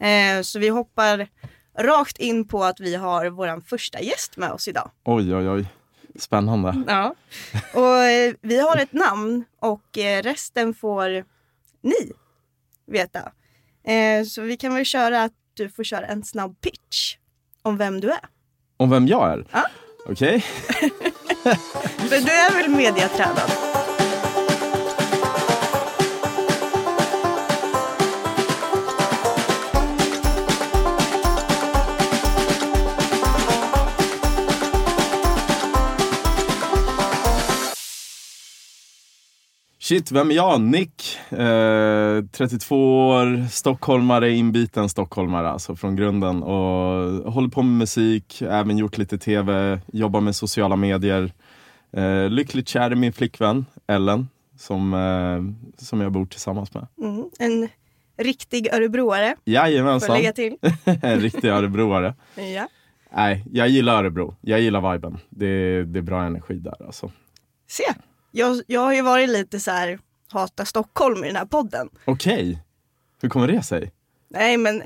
[0.00, 1.28] Eh, så vi hoppar
[1.78, 4.90] rakt in på att vi har vår första gäst med oss idag.
[5.04, 5.66] Oj, oj, oj.
[6.18, 6.82] Spännande.
[6.86, 7.14] Ja.
[7.74, 11.24] Och eh, vi har ett namn och eh, resten får
[11.82, 12.12] ni
[12.86, 13.32] veta.
[13.84, 17.16] Eh, så vi kan väl köra att du får köra en snabb pitch
[17.62, 18.20] om vem du är.
[18.76, 19.46] Om vem jag är?
[19.52, 19.66] Ja.
[20.06, 20.40] Okej.
[21.98, 23.67] För du är väl mediatränad?
[39.88, 40.60] Shit, vem är jag?
[40.60, 41.18] Nick.
[41.30, 46.42] Eh, 32 år, stockholmare, inbiten stockholmare alltså från grunden.
[46.42, 51.32] Och håller på med musik, även gjort lite tv, jobbar med sociala medier.
[51.92, 54.28] Eh, lyckligt kär i min flickvän Ellen,
[54.58, 56.86] som, eh, som jag bor tillsammans med.
[57.00, 57.30] Mm.
[57.38, 57.68] En
[58.24, 60.56] riktig örebroare, får Jajamensan, lägga till.
[60.84, 62.14] en riktig örebroare.
[62.34, 62.68] Ja.
[63.12, 64.36] Nej, jag gillar Örebro.
[64.40, 65.18] Jag gillar viben.
[65.30, 67.10] Det, det är bra energi där alltså.
[67.68, 67.84] Se,
[68.38, 69.98] jag, jag har ju varit lite så här,
[70.32, 71.88] hata Stockholm i den här podden.
[72.04, 72.62] Okej,
[73.22, 73.92] hur kommer det sig?
[74.28, 74.82] Nej men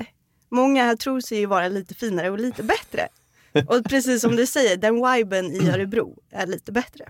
[0.49, 3.07] många här tror sig ju vara lite finare och lite bättre.
[3.67, 7.05] Och precis som du säger, den viben i Örebro är lite bättre.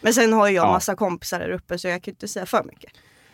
[0.00, 0.72] Men sen har jag Ja.
[0.72, 2.92] massa kompisar där uppe så jag kan inte säga för mycket.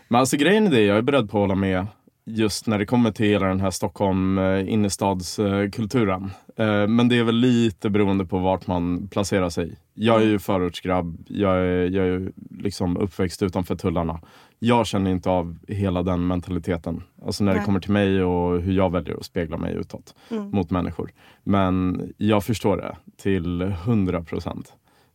[0.09, 1.87] Men alltså grejen är det, jag är beredd på att hålla med
[2.25, 6.31] just när det kommer till hela den här Stockholm eh, innerstadskulturen.
[6.57, 9.77] Eh, men det är väl lite beroende på vart man placerar sig.
[10.03, 14.21] Jag är ju förortsgrabb, jag är, jag är ju liksom uppväxt utanför tullarna.
[14.59, 17.03] Jag känner inte av hela den mentaliteten.
[17.27, 17.67] Alltså när det Nej.
[17.67, 20.51] kommer till mig och hur jag väljer att spegla mig utåt Mm.
[20.51, 21.11] mot människor.
[21.45, 24.73] Men jag förstår det till hundra procent.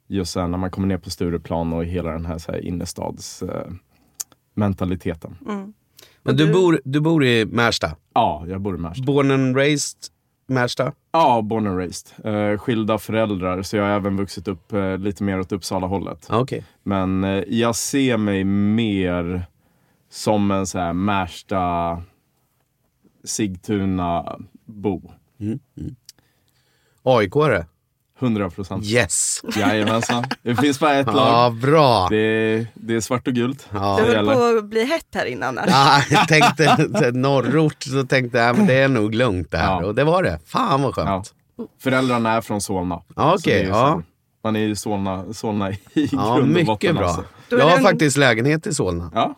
[0.08, 2.60] Just så här, när man kommer ner på Stureplan och hela den här, så här
[2.66, 3.72] innerstads eh.
[5.48, 5.74] Mm.
[6.24, 7.92] Men du bor, du bor i Märsta?
[8.14, 9.04] Ja, jag bor i Märsta.
[9.04, 10.00] Born and raised
[10.48, 10.94] Märsta?
[11.12, 12.26] Ja, born and raised.
[12.26, 16.28] Eh, skilda föräldrar, så jag har även vuxit upp eh, lite mer åt Uppsala-hållet.
[16.30, 16.64] Ah, Okej.
[16.84, 19.46] Men eh, jag ser mig mer
[20.10, 22.02] som en så här Märsta,
[23.24, 25.02] Sigtuna-bo.
[27.04, 27.66] AIK-are?
[28.20, 28.86] 100 procent.
[28.86, 29.42] Yes!
[29.56, 30.24] Jajamensan.
[30.42, 31.54] Det finns bara ett Ja, lag.
[31.56, 32.08] bra!
[32.10, 33.68] Det är, det är svart och gult.
[33.74, 34.00] Ja.
[34.06, 35.58] Det höll på att bli hett här innan.
[35.58, 35.68] Här.
[35.68, 39.64] Ja, jag tänkte norrort, så tänkte jag men det är nog lugnt där.
[39.64, 39.86] Ja.
[39.86, 40.40] Och det var det.
[40.46, 41.04] Fan vad Ja.
[41.06, 41.34] skönt.
[41.82, 43.02] Föräldrarna är från Solna.
[43.16, 44.02] Ja, okej, är ja.
[44.44, 46.02] Man är ju Solna, Solna i Ja,
[46.36, 46.96] grund och mycket botten.
[46.96, 47.06] bra.
[47.08, 47.24] Alltså.
[47.50, 49.12] Jag har en- faktiskt lägenhet i Solna.
[49.14, 49.36] Ja.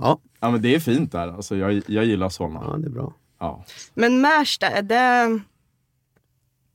[0.00, 1.28] Ja, ja, men det är fint där.
[1.28, 2.60] Alltså, jag, jag gillar Solna.
[2.66, 3.12] ja det är bra.
[3.40, 3.64] Ja.
[3.94, 5.40] Men Märsta, är det...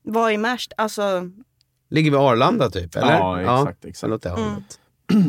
[0.04, 0.76] Vad är Märsta?
[0.78, 1.30] Alltså,
[1.90, 3.14] Ligger vid Arlanda typ, eller?
[3.18, 4.14] Ja, exakt, exakt.
[4.14, 4.80] åt det hållet.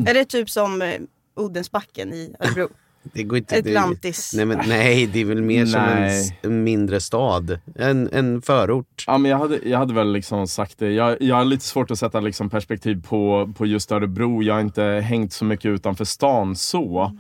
[0.09, 1.01] är det typ som eh,
[1.37, 2.69] Odensbacken i Örebro?
[3.13, 4.33] Det går inte, det, Atlantis.
[4.37, 6.11] nej, men, nej, det är väl mer som en,
[6.43, 7.59] en mindre stad.
[7.75, 9.05] En, en förort.
[9.07, 10.91] Ja, men jag, hade, jag hade väl liksom sagt det.
[10.93, 14.43] Jag, jag har lite svårt att sätta liksom perspektiv på, på just Örebro.
[14.43, 17.13] Jag har inte hängt så mycket utanför stan så.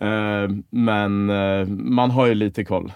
[0.00, 2.92] Eh, men eh, man har ju lite koll.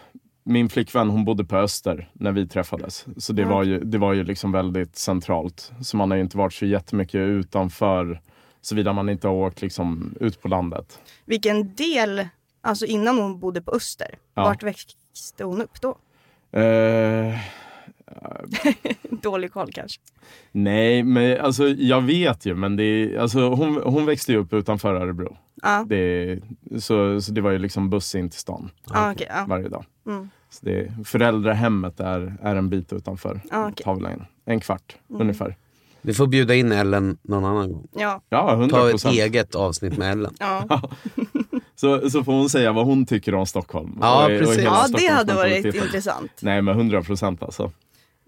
[0.49, 3.07] Min flickvän hon bodde på Öster när vi träffades.
[3.17, 5.73] Så det var ju, det var ju liksom väldigt centralt.
[5.83, 8.21] Så man har ju inte varit så jättemycket utanför.
[8.61, 11.01] Såvida man inte har åkt liksom ut på landet.
[11.25, 12.29] Vilken del,
[12.61, 14.43] alltså innan hon bodde på Öster, Ja.
[14.43, 15.99] vart växte hon upp då?
[16.61, 17.35] Eh,
[19.23, 20.01] Dålig koll kanske.
[20.53, 22.55] nej, men alltså jag vet ju.
[22.55, 25.37] Men det är, alltså, hon, hon växte ju upp utanför Örebro.
[25.63, 26.39] Ja, Det,
[26.79, 29.27] så, så det var ju liksom buss in till stan ah, okej.
[29.31, 29.45] ja.
[29.49, 29.85] varje dag.
[30.07, 30.31] Mm.
[30.57, 35.57] Så det, föräldrahemmet är, är en bit utanför Ah, tar väl en, kvart ungefär.
[36.03, 37.87] Vi får bjuda in Ellen någon annan gång.
[37.93, 40.35] Ja, Ja, hundra Ta ett eget avsnitt med Ellen.
[40.41, 40.83] ja.
[41.77, 43.99] Så, så får hon säga vad hon tycker om Stockholm.
[44.01, 44.59] Ja, och, precis.
[44.59, 46.31] hela ja det hade varit intressant.
[46.41, 47.73] Nej, men hundra procent alltså.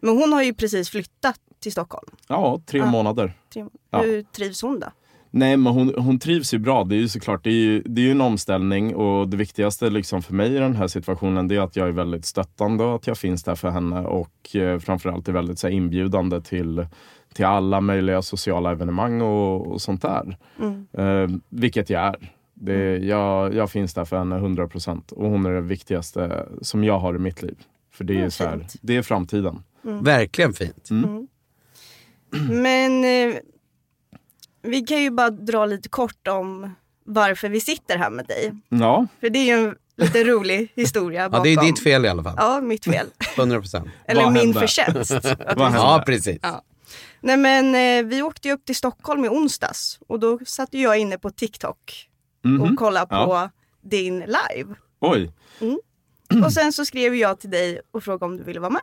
[0.03, 2.09] Men hon har ju precis flyttat till Stockholm.
[2.29, 2.87] Ja, tre Ja.
[2.87, 3.33] månader.
[3.55, 4.03] Tre- Ja.
[4.03, 4.87] Hur trivs hon då?
[5.31, 6.85] Nej, men hon, hon trivs ju bra.
[6.85, 9.91] Det är ju såklart det är ju, det är ju en omställning och det viktigaste
[9.91, 12.95] liksom för mig i den här situationen det är att jag är väldigt stöttande och
[12.95, 16.87] att jag finns där för henne och eh, framförallt är väldigt så här, inbjudande till,
[17.35, 20.37] till alla möjliga sociala evenemang och, och sånt där.
[20.59, 20.87] Mm.
[20.93, 22.33] Eh, vilket jag är.
[22.55, 26.85] Det, jag, jag finns där för henne 100 procent och hon är det viktigaste som
[26.85, 27.57] jag har i mitt liv.
[27.93, 29.63] För det är, Ja, så här, det är framtiden.
[29.83, 30.89] Verkligen fint.
[32.51, 33.37] Men eh,
[34.63, 36.75] vi kan ju bara dra lite kort om
[37.05, 38.53] varför vi sitter här med dig.
[38.69, 41.45] Ja, För det är ju en lite rolig historia Ja, bakom.
[41.45, 42.35] det är ditt fel i alla fall.
[42.37, 43.07] Ja, mitt fel.
[43.37, 43.89] 100 procent.
[44.07, 44.61] Eller Vad min hände?
[44.61, 45.13] förtjänst.
[45.57, 46.39] Ja, precis.
[46.43, 46.63] Ja.
[47.21, 50.99] Nej men eh, vi åkte ju upp till Stockholm i onsdags och då satt jag
[50.99, 52.05] inne på TikTok
[52.45, 52.61] Mhm.
[52.63, 53.51] och kollade på Ja.
[53.83, 54.75] din live.
[55.01, 55.33] oj.
[56.45, 58.83] Och sen så skrev jag till dig och frågade om du ville vara med.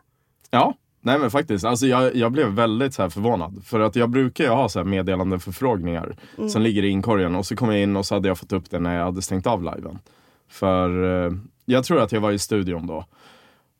[0.50, 0.74] Ja,
[1.06, 1.64] nej men faktiskt.
[1.64, 3.62] Alltså jag, jag blev väldigt så förvånad.
[3.64, 6.16] För att jag brukar ju ha så här meddelande förfrågningar
[6.48, 7.34] som ligger i inkorgen.
[7.34, 9.22] Och så kom jag in och så hade jag fått upp det när jag hade
[9.22, 9.98] stängt av liven.
[10.48, 11.32] För eh,
[11.64, 13.04] jag tror att jag var i studion då.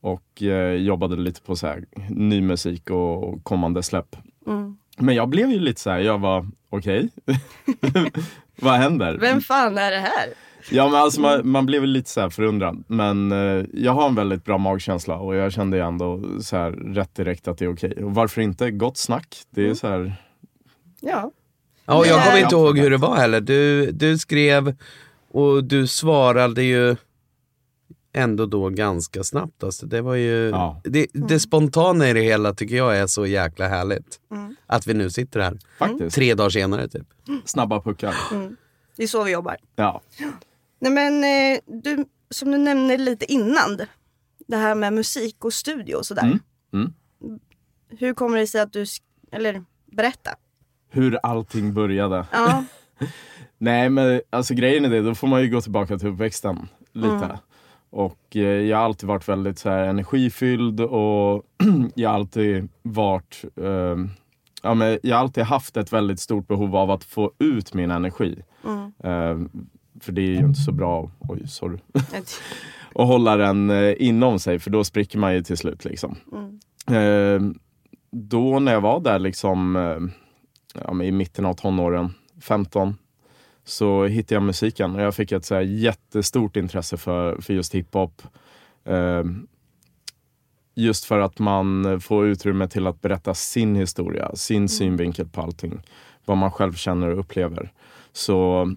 [0.00, 4.17] Och eh, jobbade lite på så här, ny musik och kommande släpp.
[4.46, 4.76] Mm.
[4.99, 7.08] Men jag blev ju lite så här, jag var okej.
[8.56, 9.19] Vad händer?
[9.19, 10.28] Vem fan är det här?
[10.71, 12.85] Ja men alltså man, man blev väl lite så här förundrad.
[12.87, 16.71] Men eh, jag har en väldigt bra magkänsla och jag kände ju ändå så här
[16.73, 18.05] rätt direkt att det är okej.
[18.05, 18.71] Och varför inte?
[18.71, 19.37] Gott snack.
[19.51, 20.15] Det är så här,
[21.01, 21.31] Ja.
[21.87, 22.59] Ja, och jag kommer inte Ja.
[22.67, 23.41] ihåg hur det var heller.
[23.41, 24.75] Du, du skrev
[25.31, 26.97] och du svarade ju
[28.12, 29.65] ändå då ganska snabbt.
[29.65, 30.81] Alltså, det var ju, Ja.
[30.85, 34.21] det, det spontana i det hela tycker jag är så jäkla härligt.
[34.67, 37.07] Att vi nu sitter här faktiskt, tre dagar senare typ.
[37.45, 38.15] snabba puckar.
[38.97, 39.57] Det är så vi jobbar.
[39.77, 40.01] Ja.
[40.78, 43.81] Nej men eh, du, som du nämnde lite innan.
[44.46, 46.23] Det här med musik och studio och sådär.
[46.23, 46.40] Mm,
[46.73, 46.93] mm.
[47.88, 48.84] Hur kommer det sig att du,
[49.32, 50.31] eller berätta.
[50.90, 52.26] Hur allting började.
[52.32, 52.64] Ja.
[53.58, 57.14] Nej men alltså grejen är det, då får man ju gå tillbaka till uppväxten lite.
[57.14, 57.37] Mm.
[57.90, 61.43] Och eh, jag har alltid varit väldigt så här, energifylld och
[61.94, 63.96] jag har alltid varit eh,
[64.62, 67.90] ja, men Jag har alltid haft ett väldigt stort behov av att få ut min
[67.90, 68.43] energi.
[68.64, 68.93] Mm.
[69.05, 69.49] Eh,
[70.01, 71.79] för det är ju inte så bra, oj sorry,
[72.95, 75.85] att hålla den eh, inom sig för då spricker man ju till slut.
[75.85, 76.17] Liksom.
[76.33, 76.59] Mm.
[76.89, 77.53] Eh,
[78.11, 79.99] då när jag var där liksom, eh,
[80.85, 82.95] ja, i mitten av tonåren, 15,
[83.65, 87.75] så hittade jag musiken och jag fick ett så här jättestort intresse för, för just
[87.75, 88.23] hiphop.
[88.85, 89.25] Eh,
[90.75, 95.83] just för att man får utrymme till att berätta sin historia, sin synvinkel på allting.
[96.25, 97.73] Vad man själv känner och upplever.
[98.13, 98.75] Så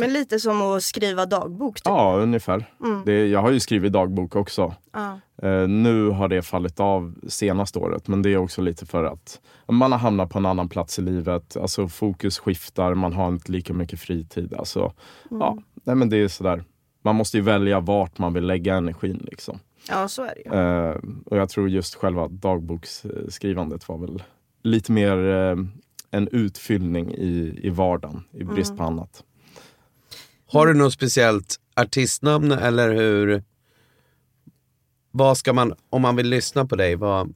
[0.00, 1.76] Men lite som att skriva dagbok.
[1.76, 1.82] Typ.
[1.84, 2.64] ja, ungefär.
[2.84, 3.02] Mm.
[3.04, 4.74] Det, jag har ju skrivit dagbok också.
[4.92, 5.20] Ja.
[5.42, 9.40] Eh, nu har det fallit av senaste året, men det är också lite för att
[9.68, 11.56] man har hamnat på en annan plats i livet.
[11.56, 14.54] Alltså fokus skiftar, man har inte lika mycket fritid.
[14.54, 14.92] Alltså,
[15.30, 16.64] ja, nej, men det är sådär.
[17.02, 19.26] Man måste ju välja vart man vill lägga energin.
[19.30, 19.58] Liksom.
[19.88, 20.60] ja, så är det ju.
[20.60, 20.96] Eh,
[21.26, 24.22] och jag tror just själva dagboksskrivandet var väl
[24.62, 25.56] lite mer eh,
[26.10, 29.24] en utfyllning i, i vardagen, i brist på annat.
[30.46, 33.42] Har du något speciellt artistnamn eller hur?
[35.10, 37.32] Vad ska man, om man vill lyssna på dig, vad,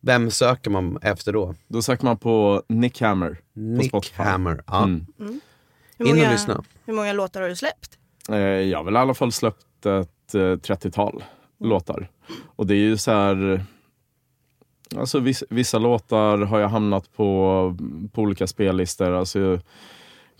[0.00, 1.54] vem söker man efter då?
[1.68, 4.22] Då söker man på Nick Hammer på Nick Spotify.
[4.22, 4.62] Hammer.
[4.66, 4.82] Ja.
[4.82, 5.06] Mm.
[5.18, 6.64] Hur In och många, lyssna.
[6.84, 7.98] hur många låtar har du släppt?
[8.28, 11.24] Eh, jag har väl i alla fall släppt ett eh, 30-tal
[11.60, 12.10] låtar.
[12.56, 13.64] Och det är ju så här...
[14.96, 17.76] Alltså vissa, vissa låtar har jag hamnat på,
[18.12, 19.12] på olika spellistor.
[19.12, 19.60] Alltså jag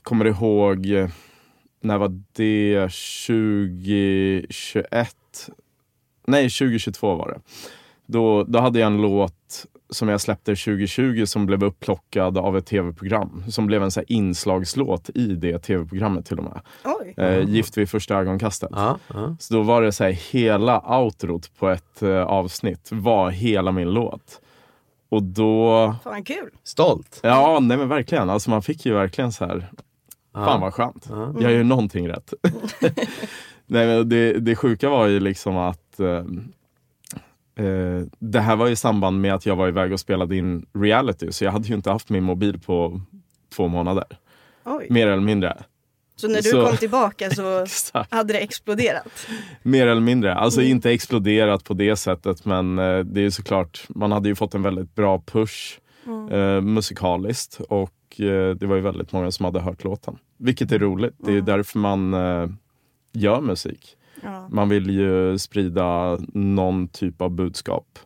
[0.03, 1.09] kommer ihåg, eh,
[1.85, 2.81] när var det?
[2.81, 5.17] 2021?
[6.27, 7.41] Nej, 2022 var det.
[8.07, 12.67] Då, då hade jag en låt som jag släppte 2020 som blev upplockad av ett
[12.67, 13.45] tv-program.
[13.49, 16.61] Som blev en så här inslagslåt i det tv-programmet till och med.
[16.85, 17.15] Oj.
[17.17, 18.69] Eh, Gift vid första ögonkastet.
[18.73, 19.37] Ja, ja.
[19.41, 23.91] Så då var det så här, hela outrot på ett eh, avsnitt var hela min
[23.91, 24.41] låt.
[25.09, 26.51] Och då, Fan kul.
[26.65, 27.21] Stolt.
[27.23, 29.71] ja nej men verkligen, alltså man fick ju verkligen så här.
[30.35, 31.07] Fan vad skönt.
[31.11, 31.35] Ja.
[31.41, 32.35] Jag gör någonting rätt.
[33.67, 36.25] nej men det, det sjuka var ju liksom att eh,
[37.67, 41.33] eh, det här var i samband med att jag var iväg och spelade in reality,
[41.33, 43.01] så jag hade ju inte haft min mobil på
[43.57, 44.05] två månader.
[44.65, 44.87] Oj.
[44.91, 45.63] Mer eller mindre.
[46.17, 47.67] Så när du Så- kom tillbaka så
[48.11, 49.27] hade det exploderat?
[49.63, 50.35] Mer eller mindre.
[50.35, 54.55] Alltså inte exploderat på det sättet men eh, det är såklart, man hade ju fått
[54.55, 55.79] en väldigt bra push
[56.31, 60.19] eh, musikaliskt och eh, det var ju väldigt många som hade hört låten.
[60.45, 62.49] Vilket är roligt, det är därför man eh,
[63.13, 63.97] gör musik.
[64.23, 64.49] Ja.
[64.51, 67.99] Man vill ju sprida någon typ av budskap.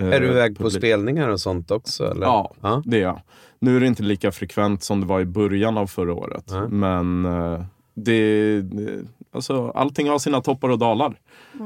[0.00, 2.10] Eh, Är du iväg på spelningar och sånt också?
[2.10, 2.26] Eller?
[2.26, 2.82] Ja, ja.
[2.86, 3.22] det är jag.
[3.58, 6.44] Nu är det inte lika frekvent som det var i början av förra året.
[6.50, 6.68] Nej.
[6.68, 11.20] Men eh, det, det, alltså, allting har sina toppar och dalar.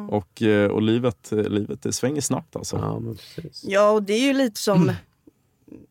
[0.09, 2.77] Och, eh, och livet, eh, livet det svänger snabbt alltså.
[2.77, 3.03] Ja.
[3.63, 4.93] Ja, och det är ju lite som,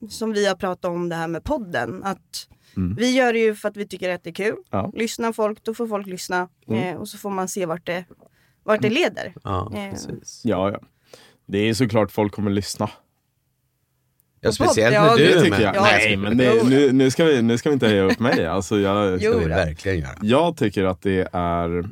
[0.10, 2.04] som vi har pratat om det här med podden.
[2.04, 2.96] Att Mm.
[2.96, 4.56] Vi gör det ju för att vi tycker att det är kul.
[4.70, 4.92] Ja.
[4.96, 6.48] Lyssnar folk, då får folk lyssna.
[6.68, 6.84] Mm.
[6.84, 8.06] Eh, och så får man se vart det,
[8.64, 9.34] vart det leder.
[9.44, 9.92] Ja, Eh.
[9.92, 10.42] precis.
[10.44, 10.80] Ja, ja.
[11.46, 12.90] Det är såklart folk kommer lyssna.
[14.42, 15.62] Ja, speciellt Ja, när du är med.
[15.62, 15.76] jag.
[15.76, 18.46] Ja, Nej, men det, nu, nu, ska vi, nu ska vi inte höja upp mig.
[18.46, 19.32] Alltså, jag, Jo.
[19.32, 20.16] ska vi verkligen göra.
[20.22, 21.90] Jag tycker att det är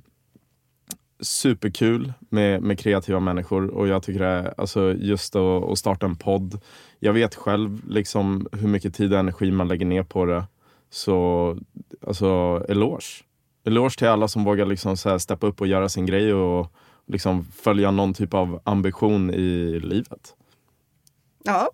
[1.19, 6.05] superkul med, med kreativa människor och jag tycker det är, alltså just att, att starta
[6.05, 6.59] en podd.
[7.00, 10.43] Jag vet själv liksom hur mycket tid och energi man lägger ner på det.
[10.91, 11.57] Så
[12.07, 13.24] alltså eloge.
[13.65, 16.74] Eloge till alla som vågar liksom så här steppa upp och göra sin grej och,
[17.12, 20.36] liksom följa någon typ av ambition i livet.
[21.43, 21.69] Ja,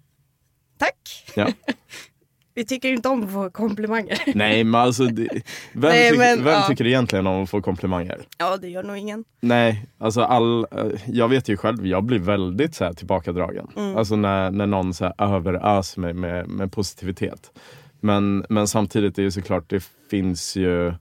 [0.77, 1.23] tack.
[1.35, 1.47] Ja.
[2.53, 4.19] Vi tycker inte om att få komplimanger.
[4.35, 5.29] Nej men alltså, det,
[5.73, 6.65] vem, Nej, tyck, men, vem ja.
[6.67, 8.27] tycker egentligen om att få komplimanger?
[8.37, 9.23] Ja, det gör nog ingen.
[9.39, 13.67] Nej, alltså all, eh, jag vet ju själv, jag blir väldigt så här, tillbakadragen.
[13.75, 13.97] Mm.
[13.97, 17.51] Alltså när, när någon så här, överöser mig med, med positivitet.
[17.99, 20.93] Men, men samtidigt är det såklart, det finns ju...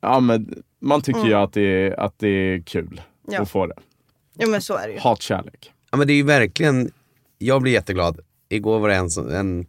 [0.00, 3.34] Ja, men man tycker ju att det, är, att det är kul Mm.
[3.36, 3.42] Ja.
[3.42, 3.74] att få det.
[4.34, 4.98] Ja, men så är det ju.
[5.00, 5.72] Hatkärlek.
[5.90, 6.90] Ja men det är ju verkligen,
[7.38, 8.20] jag blir jätteglad.
[8.48, 9.66] Igår var det en, som- en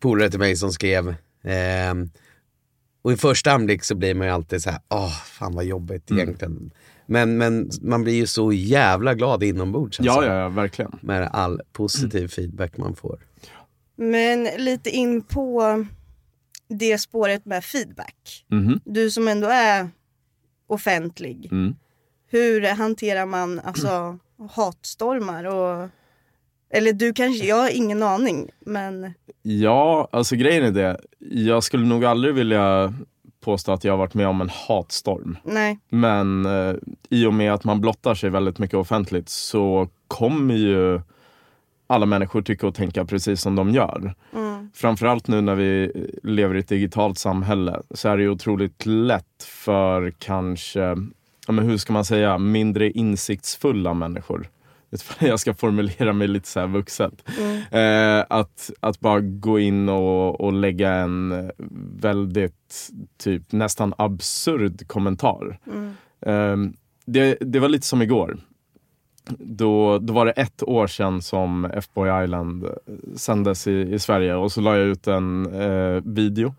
[0.00, 2.10] polare till mig som skrev, ehm,
[3.02, 6.10] och i första anblick så blir man ju alltid så här, åh fan vad jobbigt
[6.10, 6.22] Mm.
[6.22, 6.70] egentligen.
[7.06, 10.98] Men, men man blir ju så jävla glad inombords Ja, alltså, ja, ja, verkligen.
[11.00, 13.18] med all positiv feedback man får.
[13.96, 15.84] Men lite in på
[16.68, 18.44] det spåret med feedback.
[18.48, 18.80] Mhm.
[18.84, 19.88] Du som ändå är
[20.66, 21.48] offentlig.
[21.52, 21.74] Mm.
[22.30, 24.18] Hur hanterar man alltså
[24.50, 25.88] hatstormar och
[26.74, 31.00] eller du kanske, jag har ingen aning men Ja, alltså grejen är det.
[31.18, 32.94] Jag skulle nog aldrig vilja
[33.40, 35.36] påstå att jag har varit med om en hatstorm.
[35.44, 35.78] nej.
[35.88, 36.74] Men eh,
[37.10, 41.00] i och med att man blottar sig väldigt mycket offentligt så kommer ju
[41.86, 44.14] alla människor tycka och tänka precis som de gör.
[44.32, 44.70] Mm.
[44.74, 50.12] Framförallt nu när vi lever i ett digitalt samhälle så är det otroligt lätt för
[50.18, 50.80] kanske,
[51.46, 54.48] ja, men hur ska man säga, mindre insiktsfulla människor.
[55.18, 57.28] Jag ska formulera mig lite så här vuxet.
[57.70, 61.50] Eh, att, att bara gå in och, och lägga en
[62.00, 65.58] väldigt, typ nästan absurd kommentar.
[65.66, 65.94] Mm.
[66.20, 66.72] Eh,
[67.04, 68.38] det, det var lite som igår.
[69.28, 72.70] Då, då var det ett år sedan som F-Boy Island eh,
[73.16, 74.34] sändes i, i Sverige.
[74.34, 76.54] Och så la jag ut en eh, video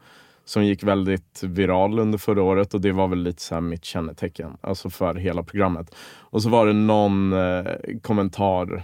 [0.46, 2.74] som gick väldigt viral under förra året.
[2.74, 5.96] Och det var väl lite så här mitt kännetecken, alltså för hela programmet.
[6.20, 7.66] Och så var det någon eh,
[8.02, 8.84] kommentar.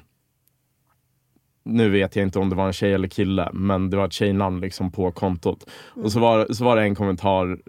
[1.63, 4.13] Nu vet jag inte om det var en tjej eller kille, men det var ett
[4.13, 5.69] tjejnamn liksom på kontot.
[5.87, 7.59] Och så var, så var det en kommentar,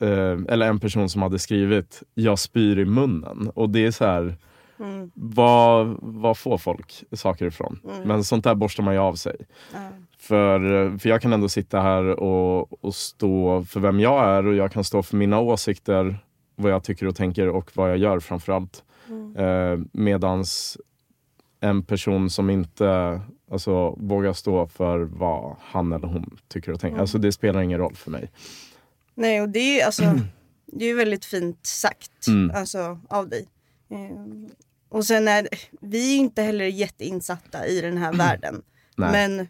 [0.00, 4.04] eh, eller en person som hade skrivit “Jag spyr i munnen” och det är så
[4.04, 4.36] här,
[4.80, 5.10] Mm.
[5.14, 7.80] vad, vad får folk saker ifrån?
[8.04, 9.36] Men sånt där borstar man ju av sig.
[9.72, 9.78] Ja.
[10.18, 14.46] För, eh, för jag kan ändå sitta här och, och stå för vem jag är
[14.46, 16.18] och jag kan stå för mina åsikter,
[16.56, 18.84] vad jag tycker och tänker och vad jag gör framförallt.
[19.36, 20.78] Eh, medans
[21.60, 23.20] en person som inte
[23.50, 27.00] alltså, vågar stå för vad han eller hon tycker och tänker.
[27.00, 28.30] Alltså det spelar ingen roll för mig.
[29.14, 30.02] Nej och det är ju alltså
[30.66, 32.56] det är ju väldigt fint sagt Mm.
[32.56, 33.48] alltså, av dig.
[34.88, 35.48] Och sen är
[35.80, 38.62] vi är inte heller jätteinsatta i den här världen.
[38.96, 39.12] Nej.
[39.12, 39.48] Men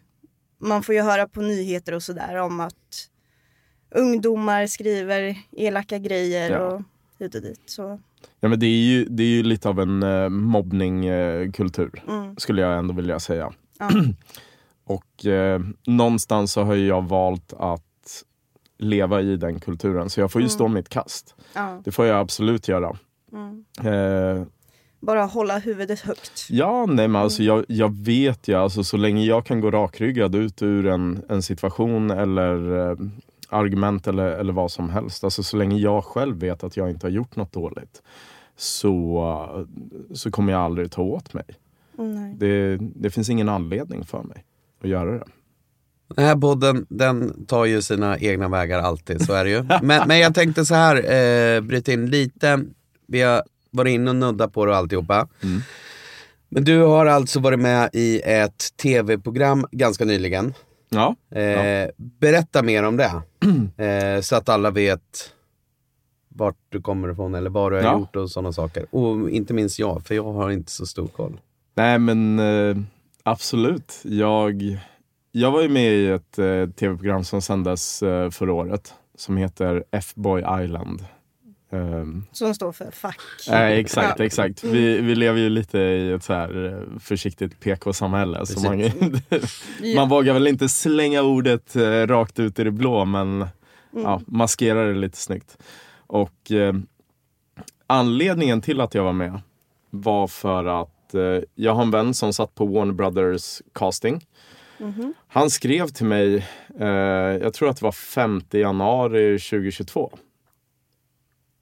[0.61, 3.09] man får ju höra på nyheter och sådär om att
[3.95, 6.59] ungdomar skriver elaka grejer Ja.
[6.59, 6.81] och
[7.19, 7.61] hit och dit.
[7.65, 7.99] Så,
[8.39, 12.61] Ja, men det, är ju, det är ju lite av en eh, mobbningkultur, mm, skulle
[12.61, 13.53] jag ändå vilja säga.
[13.79, 13.89] ja.
[14.83, 18.23] Och eh, någonstans så har jag valt att
[18.77, 20.09] leva i den kulturen.
[20.09, 21.35] Så jag får ju stå mitt kast.
[21.53, 22.97] Ja, Det får jag absolut göra.
[23.31, 23.65] mm.
[23.79, 24.45] Eh,
[24.99, 26.47] Bara hålla huvudet högt.
[26.49, 30.35] ja, nej men alltså jag, jag vet ju, alltså så länge jag kan gå rakryggad
[30.35, 32.97] ut ur en, en situation eller eh,
[33.49, 35.23] argument eller, eller vad som helst.
[35.23, 38.01] Alltså så länge jag själv vet att jag inte har gjort något dåligt.
[38.57, 39.67] Så,
[40.13, 41.45] så kommer jag aldrig ta åt mig.
[41.97, 42.35] Mm, nej.
[42.37, 44.45] Det, det finns ingen anledning för mig
[44.83, 45.25] att göra det.
[46.15, 49.63] Den här podden, den tar ju sina egna vägar alltid, så är det ju.
[49.81, 52.63] Men, men jag tänkte så här, eh, bryta in lite.
[53.07, 55.27] Vi har varit inne och nuddat på det och alltihopa.
[55.43, 55.61] Mm.
[56.49, 60.53] Men du har alltså varit med i ett tv-program ganska nyligen.
[60.89, 63.11] Ja, Eh, Berätta mer om det.
[63.83, 65.33] Eh, så att alla vet
[66.29, 67.93] vart du kommer ifrån eller vad du har Ja.
[67.99, 68.85] gjort och sådana saker.
[68.95, 71.39] Och inte minst jag, för jag har inte så stor koll.
[71.75, 72.77] Nej men eh,
[73.23, 73.99] absolut.
[74.03, 74.79] Jag,
[75.31, 79.83] jag var ju med i ett eh, tv-program som sändes eh, förra året som heter
[79.91, 81.05] F-Boy Island.
[81.71, 83.19] Um, Som står för fack.
[83.49, 84.25] nej, exakt, Ja.
[84.25, 84.63] exakt.
[84.63, 88.45] Vi, vi lever ju lite i ett så här eh, försiktigt PK-samhälle.
[88.45, 88.91] Så man,
[89.95, 93.45] man vågar väl inte slänga ordet eh, rakt ut i det blå men
[93.91, 95.57] ja, maskerar det lite snyggt.
[96.07, 96.73] Och eh,
[97.87, 99.41] anledningen till att jag var med
[99.89, 104.25] var för att eh, jag har en vän som satt på Warner Brothers casting.
[104.77, 105.13] Mhm.
[105.27, 106.45] Han skrev till mig,
[106.79, 106.87] eh,
[107.41, 110.11] jag tror att det var 5 januari 2022.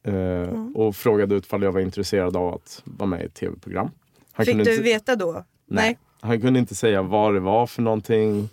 [0.07, 3.89] Eh, Och frågade ut ifall jag var intresserad av att vara med i ett tv-program.
[4.33, 5.43] Han Fick kunde du inte- veta då?
[5.65, 5.97] Nej.
[6.21, 8.49] Han kunde inte säga vad det var för någonting.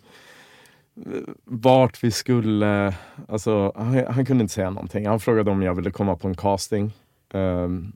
[1.44, 2.94] Vart vi skulle.
[3.28, 5.06] Alltså, han, han kunde inte säga någonting.
[5.06, 6.92] Han frågade om jag ville komma på en casting.
[7.34, 7.92] Ehm,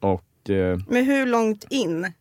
[0.00, 2.12] och eh, Men hur långt in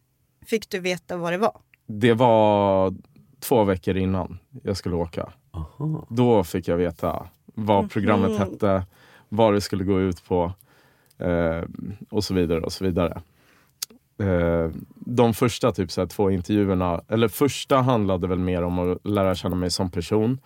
[0.45, 1.57] fick du veta vad det var?
[1.87, 2.93] det var
[3.39, 5.29] två veckor innan jag skulle åka.
[5.51, 6.07] Aha.
[6.09, 8.39] Då fick jag veta vad programmet Mhm.
[8.39, 8.83] hette,
[9.29, 10.51] vad det skulle gå ut på
[11.19, 11.63] eh,
[12.09, 12.61] och så vidare.
[12.61, 13.21] och så vidare.
[14.19, 19.05] Eh, de första typ så här, två intervjuerna, eller första handlade väl mer om att
[19.05, 20.39] lära känna mig som person.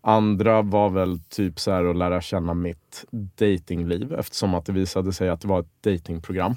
[0.00, 5.12] Andra var väl typ så här att lära känna mitt datingliv eftersom att det visade
[5.12, 6.56] sig att det var ett datingprogram.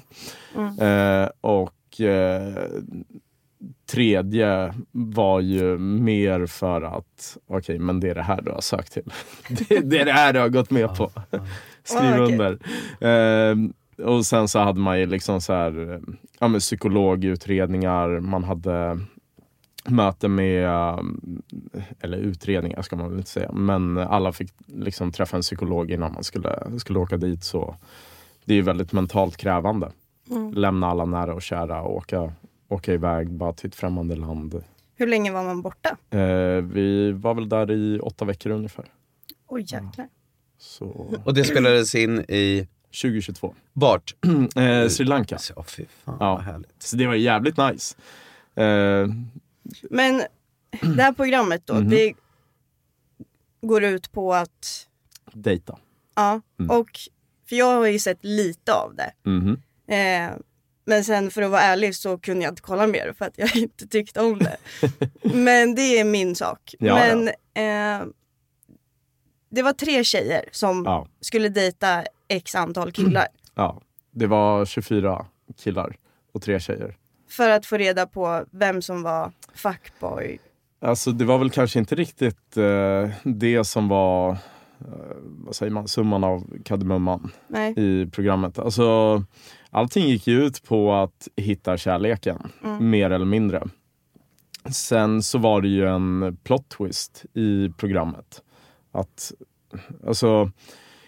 [0.56, 0.78] Mm.
[0.78, 2.54] Eh, och eh,
[3.90, 8.92] tredje var ju mer för att, okej men det är det här du har sökt
[8.92, 9.12] till.
[9.48, 11.10] det, det är det här du har gått med på.
[11.88, 12.32] Skriv Ah, okej.
[12.32, 12.58] under.
[13.00, 13.56] Eh,
[14.06, 16.00] och sen så hade man ju liksom så här,
[16.38, 19.00] ja, men psykologutredningar, man hade
[19.88, 20.98] möte med, eh,
[22.00, 26.12] eller utredningar ska man väl inte säga, men alla fick liksom träffa en psykolog innan
[26.12, 27.44] man skulle, skulle åka dit.
[27.44, 27.76] Så
[28.44, 29.90] det är ju väldigt mentalt krävande.
[30.30, 30.52] Mm.
[30.52, 32.32] Lämna alla nära och kära och åka,
[32.68, 34.64] åka iväg bara till ett främmande land.
[34.96, 35.96] Hur länge var man borta?
[36.10, 38.84] Eh, vi var väl där i åtta veckor ungefär.
[39.48, 40.08] Oj jäklar.
[40.58, 40.86] Så
[41.24, 42.68] Och det spelades in i,
[43.02, 43.54] 2022.
[43.72, 44.14] vart?
[44.56, 45.38] Eh, Sri Lanka.
[45.56, 46.34] Ja, fy fan Ja.
[46.34, 46.82] vad härligt.
[46.82, 47.96] Så det var jävligt nice.
[48.54, 49.06] Eh,
[49.90, 50.22] Men
[50.96, 51.88] det här programmet då, Mhm.
[51.90, 52.12] det
[53.60, 54.86] går ut på att,
[55.32, 55.78] dejta.
[56.16, 56.70] ja, Mm.
[56.70, 56.88] och
[57.48, 59.12] för jag har ju sett lite av det.
[59.30, 59.60] Mhm.
[59.88, 60.30] Eh,
[60.84, 63.50] men sen för att vara ärlig så kunde jag inte kolla mer för att jag
[63.56, 64.56] inte tyckte om det.
[65.34, 66.74] men det är min sak.
[66.78, 68.06] Ja, men Eh,
[69.50, 71.06] det var tre tjejer som Ja.
[71.20, 73.26] skulle dejta x antal killar.
[73.54, 75.26] Ja, det var 24
[75.56, 75.96] killar
[76.34, 76.96] och tre tjejer.
[77.30, 80.38] För att få reda på vem som var fuckboy.
[80.80, 84.36] Alltså det var väl kanske inte riktigt eh, det som var, eh,
[85.22, 87.30] vad säger man, summan av kardemumman
[87.76, 88.58] i programmet.
[88.58, 89.24] Alltså
[89.70, 92.90] allting gick ju ut på att hitta kärleken, Mm.
[92.90, 93.62] mer eller mindre.
[94.70, 98.42] Sen så var det ju en plot twist i programmet.
[98.98, 99.32] Att,
[100.06, 100.50] alltså,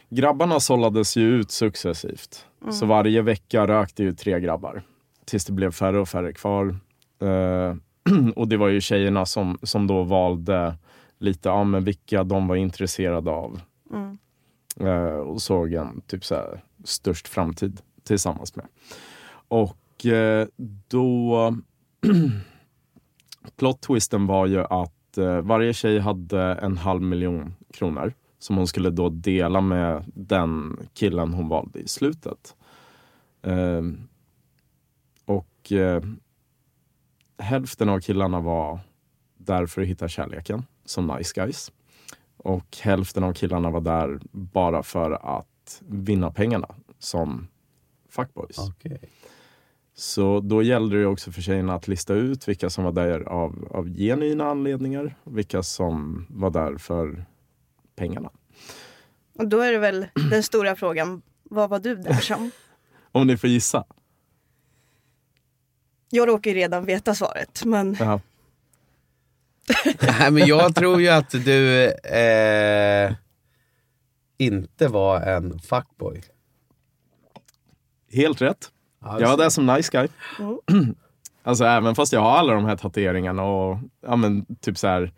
[0.08, 2.46] grabbarna sållades ju ut successivt.
[2.70, 4.82] Så varje vecka rökte ju tre grabbar.
[5.24, 6.76] Tills det blev färre och färre kvar.
[7.20, 7.74] Eh,
[8.36, 10.76] och det var ju tjejerna som, som då valde
[11.18, 13.60] lite ja, men vilka de var intresserade av.
[13.92, 14.18] Mm.
[14.80, 18.66] Eh, och såg en typ så här, störst framtid tillsammans med.
[19.48, 20.46] Och eh,
[20.88, 21.56] då...
[23.56, 28.90] Plot-twisten var ju att Eh, varje tjej hade en halv miljon kronor som hon skulle
[28.90, 32.56] då dela med den killen hon valde i slutet.
[33.42, 33.82] Eh,
[35.24, 36.02] och eh,
[37.38, 38.80] hälften av killarna var
[39.36, 41.72] där för att hitta kärleken, som nice guys.
[42.36, 47.48] Och hälften av killarna var där bara för att vinna pengarna som
[48.08, 48.58] fuckboys.
[48.58, 48.98] Okay.
[50.00, 53.20] Så då gällde det ju också för tjejerna att lista ut vilka som var där
[53.20, 57.24] av, av genuina anledningar, vilka som var där för
[57.96, 58.30] pengarna.
[59.34, 62.50] Och då är det väl den stora frågan, vad var du där som?
[63.12, 63.84] Om ni får gissa.
[66.10, 68.20] Jag råkar ju redan veta svaret, men Ja.
[70.00, 73.14] Nej men jag tror ju att du eh,
[74.38, 76.22] inte var en fuckboy.
[78.12, 78.70] Helt rätt.
[79.04, 80.08] Ja, Jag var där som nice guy.
[80.68, 80.94] Mm.
[81.42, 85.12] Alltså även fast jag har alla de här tatueringarna och ja, men, typ så här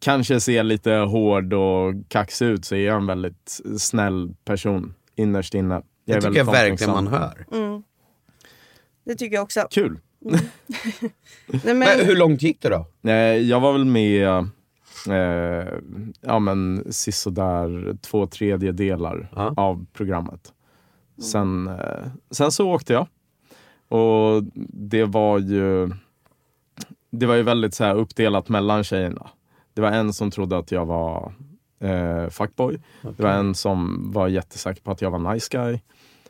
[0.00, 5.54] kanske ser lite hård och kaxig ut så är jag en väldigt snäll person innerst
[5.54, 5.82] inne.
[6.06, 7.46] Det är tycker jag verkligen man hör.
[7.52, 7.82] mm.
[9.04, 9.66] det tycker jag också.
[9.70, 9.98] Kul.
[10.20, 10.40] Nej,
[11.46, 13.10] Men, men, hur långt gick det då?
[13.40, 14.28] Jag var väl med
[15.08, 15.68] eh,
[16.20, 19.54] ja, men sisådär två tredjedelar Ja.
[19.56, 20.53] av programmet.
[21.18, 23.06] Sen, eh, sen så åkte jag.
[23.88, 25.90] Och det var ju
[27.10, 29.30] det var ju väldigt så uppdelat mellan tjejerna.
[29.74, 31.32] Det var en som trodde att jag var
[31.80, 32.78] eh, fuckboy.
[33.02, 35.80] Det var en som var jättesäker på att jag var nice guy.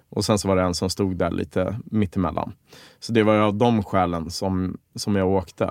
[0.09, 2.53] Och sen så var det en som stod där lite mittemellan.
[2.99, 5.71] Så det var ju av de skälen som, som jag åkte.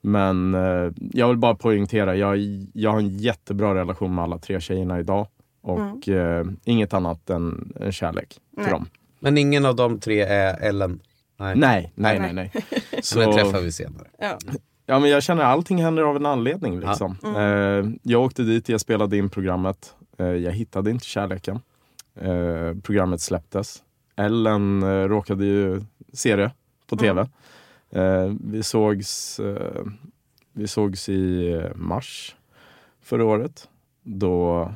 [0.00, 2.38] Men eh, jag vill bara poängtera, jag,
[2.72, 5.26] jag har en jättebra relation med alla tre tjejerna idag.
[5.66, 8.70] Och eh, inget annat än en kärlek till Nej.
[8.70, 8.86] dem.
[9.20, 11.00] Men ingen av de tre är Ellen?
[11.36, 11.56] Nej.
[11.56, 12.32] Nej, nej, nej.
[12.32, 12.52] nej.
[13.02, 14.06] Så den träffar vi senare.
[14.18, 14.38] ja.
[14.88, 16.80] Ja, men jag känner att allting händer av en anledning.
[16.80, 17.16] Liksom.
[17.36, 19.94] Eh, jag åkte dit, jag spelade in programmet.
[20.18, 21.60] Eh, jag hittade inte kärleken.
[22.20, 23.82] Eh, programmet släpptes.
[24.16, 26.50] Ellen eh, råkade ju se det
[26.86, 27.28] på tv.
[27.90, 29.84] Eh, vi, sågs, eh,
[30.52, 32.36] vi sågs i mars
[33.02, 33.68] förra året.
[34.02, 34.72] Då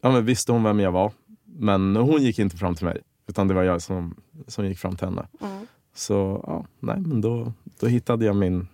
[0.00, 1.12] ja, men visste hon vem jag var.
[1.44, 3.00] Men hon gick inte fram till mig.
[3.28, 5.26] Utan det var jag som, som gick fram till henne.
[5.40, 5.66] Mm.
[5.94, 8.68] Så ja, nej men då, då hittade jag min...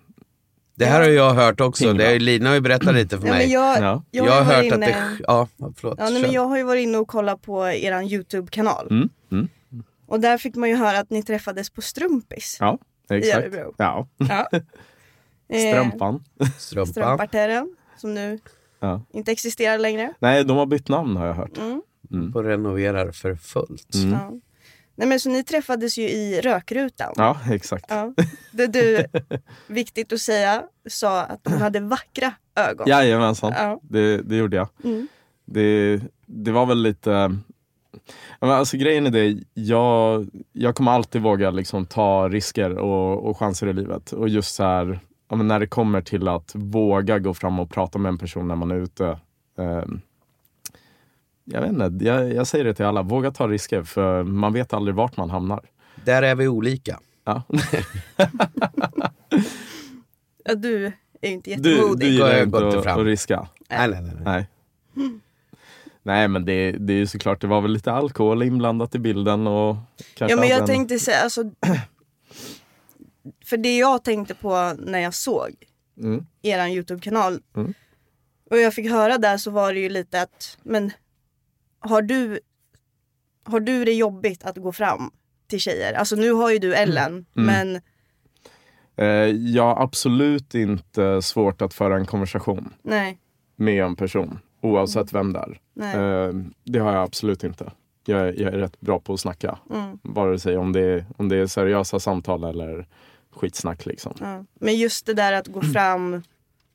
[0.74, 1.92] Det här har jag hört också.
[1.92, 3.52] Det är, Lina har ju berättat lite för Ja, men mig.
[3.52, 4.02] jag, Ja.
[4.10, 5.18] jag, jag har varit hört att inne, det...
[5.26, 5.98] Ja, förlåt.
[5.98, 8.86] Ja, nej, men jag har ju varit inne och kollat på er Youtube-kanal.
[8.90, 9.48] Mm, mm,
[10.06, 12.56] Och där fick man ju höra att ni träffades på Strumpis.
[12.60, 12.78] ja,
[13.10, 13.36] I exakt.
[13.38, 13.74] Örebro.
[13.78, 14.48] Ja, Ja.
[15.48, 16.24] Eh, strumpan.
[16.58, 16.90] Strumpa.
[16.92, 18.38] Strumparterren, som nu
[18.84, 19.02] Ja.
[19.12, 20.14] inte existerar längre.
[20.18, 21.58] Nej, de har bytt namn har jag hört.
[22.10, 22.32] Mm.
[22.34, 23.94] Och renoverar för fullt.
[23.94, 24.12] Mm.
[24.12, 24.32] Ja.
[24.96, 27.12] Nej, men så ni träffades ju i rökrutan.
[27.16, 27.84] Ja, exakt.
[27.88, 28.14] Ja.
[28.52, 29.04] Det du,
[29.66, 32.86] viktigt att säga, sa att hon hade vackra ögon.
[32.88, 33.80] Jajamensan, Ja.
[33.82, 34.68] det, det gjorde jag.
[34.84, 35.08] Mm.
[35.44, 37.36] Det, det var väl lite...
[38.38, 43.66] Alltså grejen är det, jag, jag kommer alltid våga liksom ta risker och, och chanser
[43.66, 44.12] i livet.
[44.12, 45.00] Och just så här,
[45.34, 48.48] ja, men när det kommer till att våga gå fram och prata med en person
[48.48, 49.18] när man är ute.
[49.58, 49.82] Eh,
[51.44, 54.72] jag vet inte, jag, jag säger det till alla, våga ta risker för man vet
[54.72, 55.60] aldrig vart man hamnar.
[56.04, 57.00] Där är vi olika.
[57.24, 57.42] Ja.
[60.44, 60.86] Ja, du
[61.20, 61.98] är ju inte Du, jättemodig.
[62.00, 63.48] du har gillar jag inte att, att riska?
[63.70, 64.14] Nej, nej, nej.
[64.24, 64.48] nej.
[66.02, 66.28] Nej.
[66.28, 69.76] Men det, det är ju såklart, det var väl lite alkohol inblandat i bilden och
[70.14, 71.42] kanske Ja men jag en- tänkte säga, alltså,
[73.54, 75.50] för det jag tänkte på när jag såg
[75.98, 76.26] Mm.
[76.42, 77.74] eran Youtube-kanal Mm.
[78.50, 80.90] och jag fick höra där så var det ju lite att, men
[81.80, 82.40] har du,
[83.44, 85.10] har du det jobbigt att gå fram
[85.46, 85.92] till tjejer?
[85.92, 87.46] Alltså nu har ju du Ellen, Mm.
[87.46, 87.80] men
[88.96, 93.18] Eh, jag har absolut inte svårt att föra en konversation nej,
[93.56, 96.26] med en person, oavsett vem det är.
[96.26, 97.72] Eh, det har jag absolut inte.
[98.06, 99.58] Jag, är- jag är rätt bra på att snacka.
[99.70, 102.86] Mm, Vare sig om det, är, om det är seriösa samtal eller
[103.34, 104.14] skitsnack liksom.
[104.20, 104.44] ja.
[104.60, 106.22] Men just det där att gå fram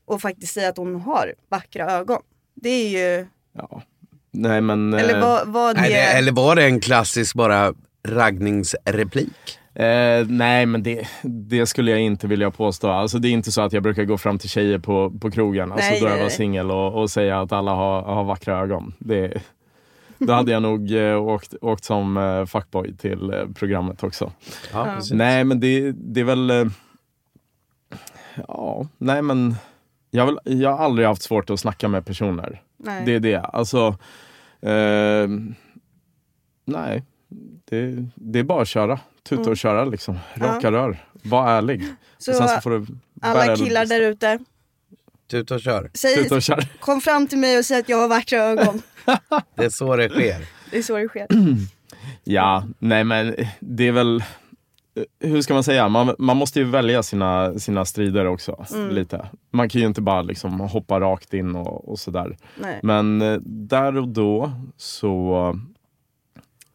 [0.06, 2.22] och faktiskt säga att hon har vackra ögon.
[2.56, 3.82] Det är ju, Ja.
[4.32, 4.94] Nej men...
[4.94, 7.74] eller vad, vad det, Nej, det, eller var det en klassisk bara
[8.08, 9.60] raggningsreplik?
[9.76, 12.90] Eh, nej, men det, det skulle jag inte vilja påstå.
[12.90, 15.72] Alltså, det är inte så att jag brukar gå fram till tjejer på, på krogen,
[15.72, 18.94] alltså, Nej, då jag var singel och, och säga att alla har, har vackra ögon.
[19.00, 19.42] Det,
[20.20, 24.32] då hade jag nog eh, åkt, åkt som eh, fuckboy till eh, programmet också.
[24.74, 25.00] Ja, Ja.
[25.12, 26.70] Nej, men det, det är väl...
[28.48, 29.56] Ja, nej men...
[30.12, 32.62] Jag, har väl, jag har aldrig haft svårt att snacka med personer.
[32.78, 33.06] nej.
[33.06, 33.38] Det är det.
[33.40, 33.88] Alltså...
[34.62, 35.28] Eh,
[36.66, 37.04] nej,
[37.70, 39.00] det, det är bara att köra.
[39.24, 39.52] Tuta Mm.
[39.52, 40.20] och köra liksom.
[40.34, 40.98] Raka rör.
[41.24, 41.84] Var ärlig.
[42.18, 42.86] Så, så får du
[43.22, 44.40] alla bära killar lite- där ute,
[45.30, 45.92] Tuta och kör.
[45.94, 46.68] säg, Tuta och kör.
[46.80, 48.82] kom fram till mig och säg att jag har vackra ögon.
[49.56, 50.46] Det är så det sker.
[50.72, 51.28] Det är så det sker.
[52.24, 54.24] Ja, nej men det är väl...
[55.20, 55.90] Hur ska man säga?
[55.90, 58.66] Man, man måste ju välja sina, sina strider också.
[58.74, 58.90] Mm.
[58.90, 59.30] lite.
[59.52, 62.38] Man kan ju inte bara liksom hoppa rakt in och, och sådär.
[62.62, 62.80] Nej.
[62.84, 65.56] Men eh, där och då så,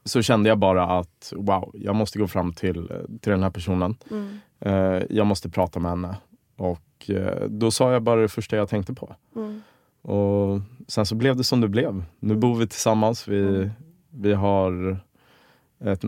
[0.05, 3.97] så kände jag bara att wow, jag måste gå fram till, till den här personen.
[4.11, 4.41] Mm.
[4.61, 6.17] Eh, jag måste prata med henne.
[6.57, 9.17] Och eh, då sa jag bara det första jag tänkte på.
[9.37, 9.63] Mm.
[10.03, 11.95] Och sen så blev det som det blev.
[12.21, 12.41] Nu Mm.
[12.41, 13.29] bor vi tillsammans.
[13.29, 13.71] Vi, Mm.
[14.11, 14.99] vi har
[15.85, 16.03] ett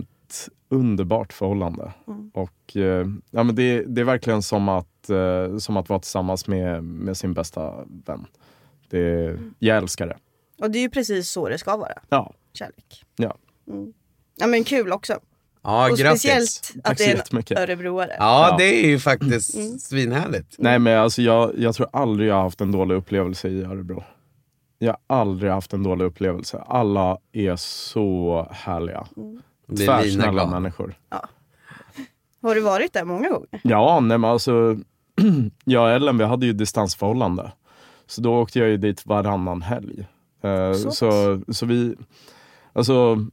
[0.68, 1.92] underbart förhållande.
[2.06, 2.30] Mm.
[2.34, 6.48] Och eh, ja, men det, det är verkligen som att, eh, som att vara tillsammans
[6.48, 8.26] med, med sin bästa vän.
[8.90, 10.16] Det, jag älskar det.
[10.60, 11.92] Och det är ju precis så det ska vara.
[12.08, 13.04] Ja, Kärlek.
[13.16, 13.36] Ja.
[13.68, 13.92] Mm.
[14.36, 15.18] Ja men kul också.
[15.66, 16.20] Ja, och grattis.
[16.20, 18.16] speciellt Tack att så det är en örebroare.
[18.18, 18.56] Ja, Ja.
[18.58, 19.78] det är ju faktiskt Mm.
[19.78, 20.54] svinhärligt.
[20.58, 24.04] Nej men alltså jag, jag tror aldrig jag har haft en dålig upplevelse i Örebro.
[24.78, 26.58] Jag har aldrig haft en dålig upplevelse.
[26.66, 29.06] Alla är så härliga.
[29.68, 30.94] Lina Tvärsnälla människor.
[32.42, 33.48] Har du varit där många gånger?
[33.62, 34.76] Ja, nej men alltså.
[35.64, 37.52] jag och Ellen vi hade ju distansförhållande.
[38.06, 40.06] Så då åkte jag ju dit varannan helg.
[40.42, 41.94] Eh, Så så, så vi,
[42.72, 43.26] alltså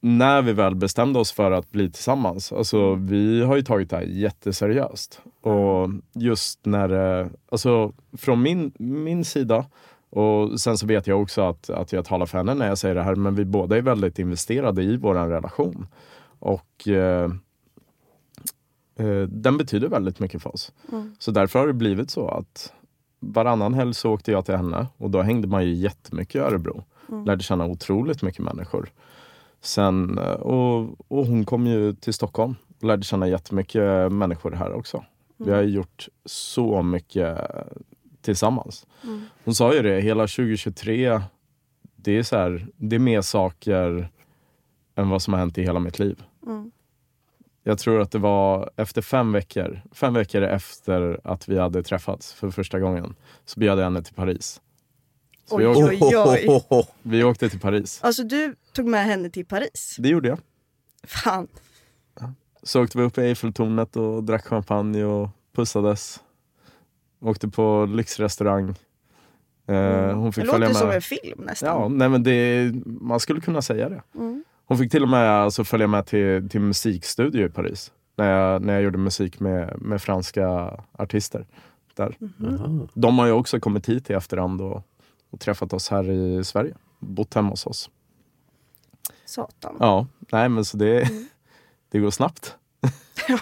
[0.00, 3.96] när vi väl bestämde oss för att bli tillsammans, alltså vi har ju tagit det
[3.96, 5.22] här jätteseriöst.
[5.40, 9.66] Och just när det, alltså från min, min sida,
[10.10, 12.94] och sen så vet jag också att, att jag talar för henne när jag säger
[12.94, 15.86] det här, men vi båda är väldigt investerade i vår relation.
[16.38, 17.30] Och eh,
[18.96, 20.72] eh, den betyder väldigt mycket för oss.
[20.92, 21.16] Mm.
[21.18, 22.72] Så därför har det blivit så att
[23.20, 26.84] varannan helg så åkte jag till henne och då hängde man ju jättemycket i Örebro.
[27.08, 27.24] Mm.
[27.24, 28.90] Lärde känna otroligt mycket människor.
[29.60, 34.72] Sen, eh, och, och hon kom ju till Stockholm och lärde känna jättemycket människor här
[34.72, 35.04] också.
[35.36, 37.38] Vi har ju gjort så mycket
[38.20, 38.86] tillsammans.
[39.04, 39.22] Mm.
[39.44, 41.20] Hon sa ju det, hela 2023,
[41.96, 44.08] det är, så här, det är mer saker
[44.94, 46.22] än vad som har hänt i hela mitt liv.
[46.46, 46.70] Mm.
[47.62, 52.32] Jag tror att det var efter fem veckor, fem veckor efter att vi hade träffats
[52.32, 54.60] för första gången, så bjöd jag henne till Paris.
[55.46, 56.84] Så vi, Oj, åkte, oj, oj.
[57.02, 58.00] vi åkte till Paris.
[58.02, 59.96] Alltså du tog med henne till Paris.
[59.98, 60.38] Det gjorde jag.
[61.04, 61.48] Fan.
[62.62, 66.20] Så åkte vi upp i Eiffeltornet och drack champagne och pussades.
[67.20, 68.68] Åkte på lyxrestaurang.
[69.66, 70.96] Eh, hon Det fick låter följa som med.
[70.96, 71.68] en film nästan.
[71.68, 74.02] Ja, nej men det, man skulle kunna säga det.
[74.14, 74.44] Mm.
[74.64, 77.92] Hon fick till och med alltså, följa med till, till musikstudio i Paris.
[78.16, 80.48] När jag, när jag gjorde musik med, med franska
[80.92, 81.46] artister.
[81.94, 82.16] Där.
[82.36, 82.88] Jaha.
[82.94, 84.82] De har ju också kommit hit i efterhand och,
[85.30, 86.74] och träffat oss här i Sverige.
[86.98, 87.90] Bott hemma hos oss.
[89.30, 89.76] Satan.
[89.80, 91.26] Ja, nej men så det, Mm.
[91.90, 92.56] det går snabbt.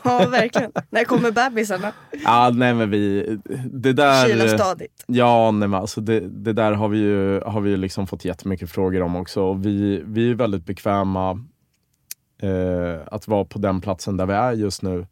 [0.05, 0.73] Ja, verkligen.
[0.91, 1.93] När kommer bebisarna?
[2.25, 3.39] Ja, nej men vi,
[3.73, 4.27] det där...
[4.27, 5.05] Kila stadigt.
[5.07, 8.25] Ja, nej, men alltså det, det där har vi ju, har vi ju liksom fått
[8.25, 9.43] jättemycket frågor om också.
[9.43, 11.31] Och vi, vi är väldigt bekväma
[12.43, 15.07] eh, att vara på den platsen där vi är just nu.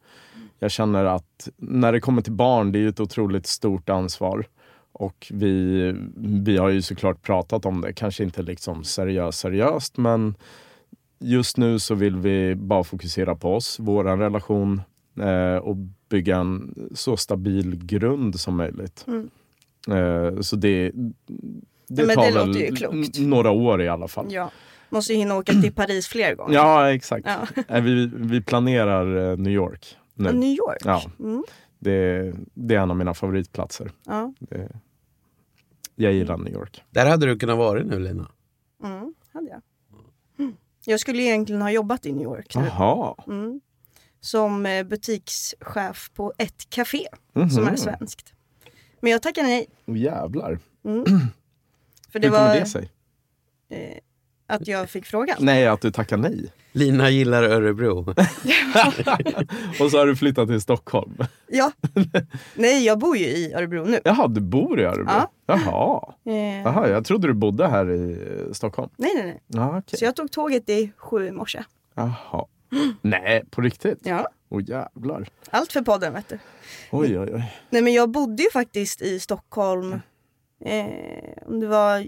[0.58, 4.46] Jag känner att när det kommer till barn, det är ju ett otroligt stort ansvar.
[4.92, 10.34] Och vi, vi har ju såklart pratat om det, kanske inte liksom seriöst seriöst men
[11.18, 14.80] just nu så vill vi bara fokusera på oss, vår relation
[15.20, 15.76] eh, och
[16.08, 19.06] bygga en så stabil grund som möjligt.
[19.08, 19.30] Mm.
[19.88, 20.92] Eh, så det,
[21.88, 23.18] det men tar det väl låter ju klokt.
[23.18, 24.26] n- några år i alla fall.
[24.30, 24.50] Ja.
[24.90, 26.54] Måste ju hinna åka till Paris fler gånger.
[26.54, 27.26] Ja, exakt.
[27.26, 27.62] Ja.
[27.68, 30.32] Eh, Vi, vi planerar eh, New York nu.
[30.32, 30.78] New York.
[30.84, 31.02] Ja.
[31.20, 31.44] Mm.
[31.78, 33.90] Det, det är en av mina favoritplatser.
[34.06, 34.32] Ja.
[34.38, 34.68] Det,
[35.94, 36.82] jag gillar New York.
[36.90, 38.30] Där hade du kunnat vara nu Lina.
[38.84, 39.14] Mm.
[39.32, 39.62] Hade jag.
[40.86, 40.92] Mm.
[40.92, 42.64] Jag skulle egentligen ha jobbat i New York nu.
[42.64, 43.14] Jaha.
[43.26, 43.60] Mm.
[44.20, 47.50] Som eh, butikschef på ett café Mhm.
[47.50, 48.32] som är svenskt.
[49.00, 49.66] Men jag tackade nej.
[49.86, 50.58] Oh, jävlar.
[50.84, 51.04] Mm.
[52.10, 52.90] För det Hur kommer var det sig?
[53.70, 53.98] eh,
[54.46, 55.36] att jag fick frågan.
[55.40, 56.52] Nej, att du tackar nej.
[56.72, 57.98] Lina gillar Örebro.
[59.80, 61.16] Och så har du flyttat till Stockholm.
[61.48, 61.72] Ja.
[62.54, 64.00] Nej, jag bor ju i Örebro nu.
[64.04, 65.12] Jaha, du bor i Örebro?
[65.12, 65.30] Ja.
[65.46, 66.14] Jaha.
[66.26, 68.18] Eh, Jaha, jag trodde du bodde här i
[68.52, 68.90] Stockholm.
[68.96, 69.40] nej, nej, nej.
[69.46, 69.98] Ja, okej.
[69.98, 71.64] Så jag tog tåget i sju i morse.
[71.94, 72.44] Jaha.
[73.02, 73.98] Nej, på riktigt?
[74.02, 74.28] Ja.
[74.48, 75.28] Åh jävlar.
[75.50, 76.38] Allt för podden, vet du.
[76.90, 77.52] Oj, oj, oj.
[77.70, 80.00] Nej, men jag bodde ju faktiskt i Stockholm.
[80.64, 80.86] Eh,
[81.46, 82.06] om det var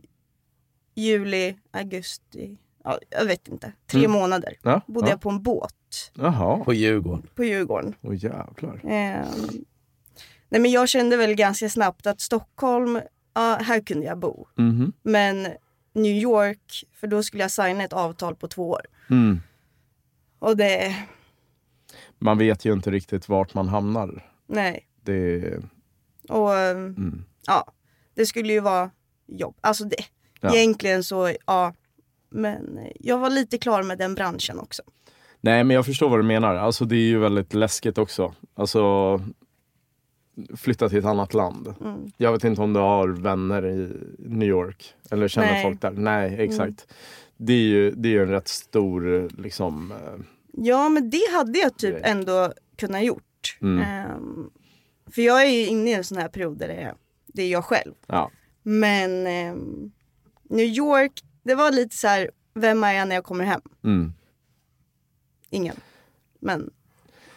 [0.98, 2.58] juli, augusti.
[2.84, 3.72] Ja, jag vet inte.
[3.86, 4.10] Tre Mm.
[4.12, 4.54] månader.
[4.62, 5.10] Ja, Bodde ja.
[5.12, 5.74] jag på en båt
[6.16, 6.72] På Jaha.
[6.74, 7.26] Djurgården.
[7.34, 7.94] på Djurgården.
[8.00, 8.74] Åh jävlar.
[8.84, 9.26] Eh,
[10.48, 13.00] nej, men jag kände väl ganska snabbt att Stockholm,
[13.34, 14.46] ja, här kunde jag bo.
[14.54, 14.92] Mhm.
[15.02, 15.42] Men
[15.92, 18.80] New York, för då skulle jag signa ett avtal på två år.
[19.10, 19.40] Mm.
[20.38, 20.96] Och det,
[22.18, 24.26] Man vet ju inte riktigt vart man hamnar.
[24.46, 24.84] nej.
[25.02, 25.58] Det...
[26.28, 27.24] Och Mm.
[27.46, 27.72] ja,
[28.14, 28.90] det skulle ju vara
[29.26, 29.56] jobb.
[29.60, 29.96] Alltså det,
[30.40, 30.54] Ja.
[30.54, 31.74] egentligen så, ja.
[32.30, 34.82] Men jag var lite klar med den branschen också.
[35.40, 36.54] Nej, men jag förstår vad du menar.
[36.54, 38.34] Alltså, det är ju väldigt läskigt också.
[38.54, 39.20] Alltså,
[40.56, 41.74] flytta till ett annat land.
[41.80, 42.12] Mm.
[42.16, 45.62] Jag vet inte om du har vänner i New York eller känner Nej.
[45.62, 45.90] folk där.
[45.90, 46.86] Nej, exakt.
[47.36, 49.92] Det är ju det är ju en rätt stor liksom...
[49.92, 53.58] eh, Ja, men det hade jag typ ändå kunnat gjort.
[53.62, 53.84] Mm.
[53.84, 54.50] Ehm,
[55.14, 56.94] för jag är ju inne i en sån här period där det är,
[57.26, 57.94] det är jag själv.
[58.06, 58.30] Ja.
[58.62, 59.90] Men ehm,
[60.48, 63.60] New York, det var lite så här, vem är jag när jag kommer hem?
[63.84, 64.12] Mm.
[65.50, 65.76] Ingen.
[66.40, 66.70] Men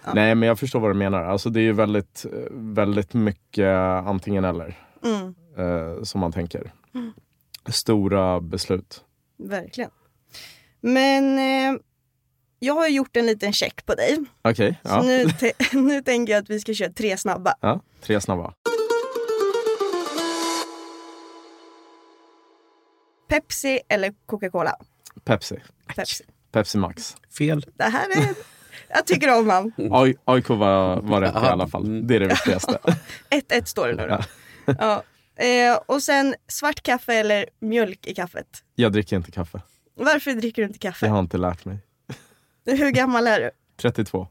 [0.06, 0.14] Ja.
[0.14, 1.24] Nej, men jag förstår vad du menar.
[1.24, 6.74] Alltså, det är ju väldigt, väldigt mycket antingen eller mm, eh, som man tänker.
[7.70, 9.04] Stora beslut.
[9.38, 9.92] verkligen.
[10.82, 11.82] Men eh,
[12.60, 14.18] jag har gjort en liten check på dig.
[14.42, 15.02] Okej, Så ja.
[15.02, 15.26] nu,
[15.82, 17.54] nu tänker jag att vi ska köra tre snabba.
[17.62, 17.82] ja.
[18.02, 18.54] Tre snabba.
[23.32, 24.76] Pepsi eller Coca-Cola?
[25.24, 25.56] Pepsi.
[25.96, 26.24] Pepsi.
[26.52, 27.16] Pepsi Max.
[27.38, 27.66] Fel.
[27.74, 28.36] Det här är...
[28.88, 29.72] Jag tycker om han.
[29.78, 32.08] Ai- AIK var, var rätt i alla fall.
[32.08, 32.80] Det är det viktigaste.
[33.30, 34.20] 1-1 står det nu då.
[34.80, 35.04] Ja.
[35.46, 38.64] Eh, och sen svart kaffe eller mjölk i kaffet.
[38.76, 39.62] Jag dricker inte kaffe.
[39.96, 41.06] Varför dricker du inte kaffe?
[41.06, 41.78] Jag har inte lärt mig.
[42.66, 43.52] Hur gammal är du?
[43.82, 44.28] 32.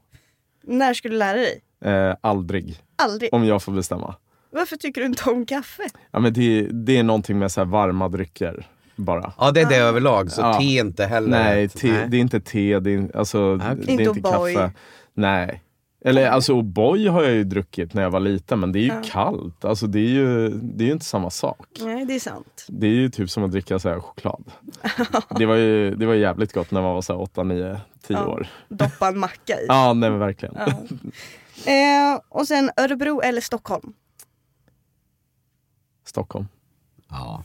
[0.63, 1.61] När ska du lära dig?
[1.85, 2.79] Eh, aldrig.
[2.97, 3.35] Aldrig.
[3.35, 4.15] Om jag får bestämma.
[4.51, 5.83] Varför tycker du inte om kaffe?
[6.11, 8.67] Ja, men det, det är någonting med så här varma drycker.
[9.01, 9.33] Bara.
[9.39, 10.55] Ja det är det överlag, så Ja.
[10.59, 11.29] te inte heller.
[11.29, 13.77] Nej, te, det är inte te, det är, alltså, okej.
[13.87, 14.73] det är Inte kaffe.
[15.15, 15.63] Nej.
[16.05, 18.87] Eller alltså O'boy har jag ju druckit när jag var liten men det är ju
[18.89, 19.03] Ja.
[19.05, 19.65] kallt.
[19.65, 21.67] Alltså det är ju, det är ju inte samma sak.
[21.81, 22.67] Nej, det är sant.
[22.69, 24.45] Det är ju typ som att dricka så här choklad.
[25.39, 28.17] det var ju det var jävligt gott när man var så här 8, 9, 10
[28.17, 28.27] Ja.
[28.27, 28.47] år.
[28.69, 29.65] Doppa en macka i.
[29.69, 30.55] Ja, nej men verkligen.
[30.59, 30.67] Ja.
[31.73, 33.93] Eh, och sen Örebro eller Stockholm?
[36.05, 36.49] Stockholm.
[37.09, 37.45] Ja.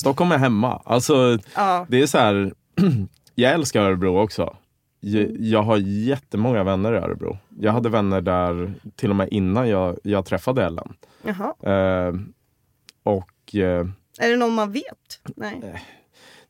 [0.00, 0.82] Stockholm är hemma.
[0.84, 1.86] Alltså Ja.
[1.88, 2.52] det är så här,
[3.34, 4.56] jag älskar Örebro också.
[5.00, 7.38] Jag, jag har jättemånga vänner i Örebro.
[7.60, 10.92] Jag hade vänner där till och med innan jag, jag träffade Ellen.
[11.62, 12.14] Eh,
[13.02, 13.86] och eh,
[14.20, 15.20] Är det någon man vet?
[15.36, 15.84] Nej.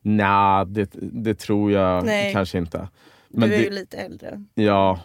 [0.01, 2.33] nej, det, det tror jag Nej.
[2.33, 2.87] kanske inte.
[3.29, 4.43] Men du är det- ju lite äldre.
[4.53, 4.99] Ja,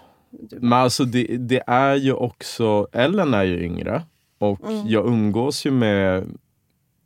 [0.51, 4.03] men alltså det, det är ju också, Ellen är ju yngre
[4.39, 4.87] och Mm.
[4.87, 6.25] jag umgås ju med,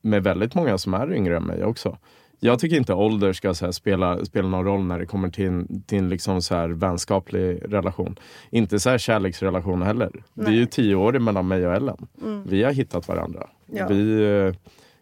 [0.03, 1.99] med väldigt många som är yngre än mig också.
[2.43, 5.47] Jag tycker inte ålder ska så här, spela, spela någon roll när det kommer till
[5.47, 8.19] en, till en liksom så här, vänskaplig relation.
[8.51, 10.23] Inte så här kärleksrelation heller.
[10.35, 10.67] Det är ju Nej.
[10.67, 12.07] tio år mellan mig och Ellen.
[12.23, 12.43] Mm.
[12.47, 13.47] Vi har hittat varandra.
[13.67, 13.87] Ja.
[13.89, 14.55] Vi,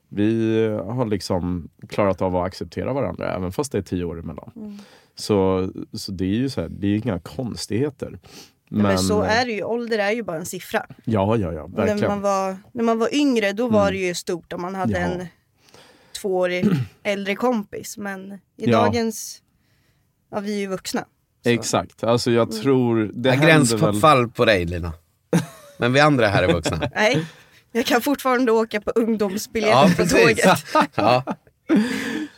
[0.09, 4.51] vi har liksom klarat av att acceptera varandra även fast det är tio år emellan.
[4.57, 4.79] Mm.
[5.15, 8.19] Så, så det är ju så här, det är inga konstigheter.
[8.71, 10.87] Men, men så är det ju, ålder är ju bara en siffra.
[11.05, 12.11] Ja, ja, ja, När verkligen.
[12.11, 13.93] man, var, när man var yngre då var Mm.
[13.93, 14.99] det ju stort om man hade Ja.
[14.99, 15.27] en
[16.21, 16.67] tvåårig
[17.03, 17.97] äldre kompis.
[17.99, 18.79] Men i Ja.
[18.85, 19.43] dagens,
[20.31, 21.05] ja vi är ju vuxna.
[21.45, 21.51] Så.
[21.51, 22.63] Exakt, alltså jag Mm.
[22.63, 23.11] tror...
[23.15, 23.81] Det Ja, händer väl...
[23.81, 24.93] Gränsfall på dig Lina.
[25.79, 26.91] Men vi andra här är vuxna.
[26.95, 27.27] Nej,
[27.73, 30.21] jag kan fortfarande åka på Ja, ungdomsbiljetten på precis.
[30.43, 30.65] tåget.
[30.95, 31.25] Ja.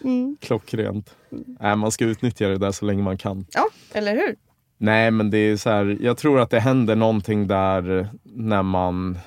[0.05, 0.37] Mm.
[0.41, 1.15] Klockrent.
[1.61, 3.47] Nej, man ska utnyttja det där så länge man kan.
[3.53, 4.37] Ja, eller hur?
[4.83, 9.19] Nej, men det är så här, jag tror att det händer någonting där när man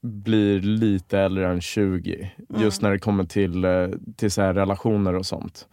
[0.00, 2.30] blir lite äldre än 20.
[2.56, 5.68] Just när det kommer till, eh, till så här relationer och sånt.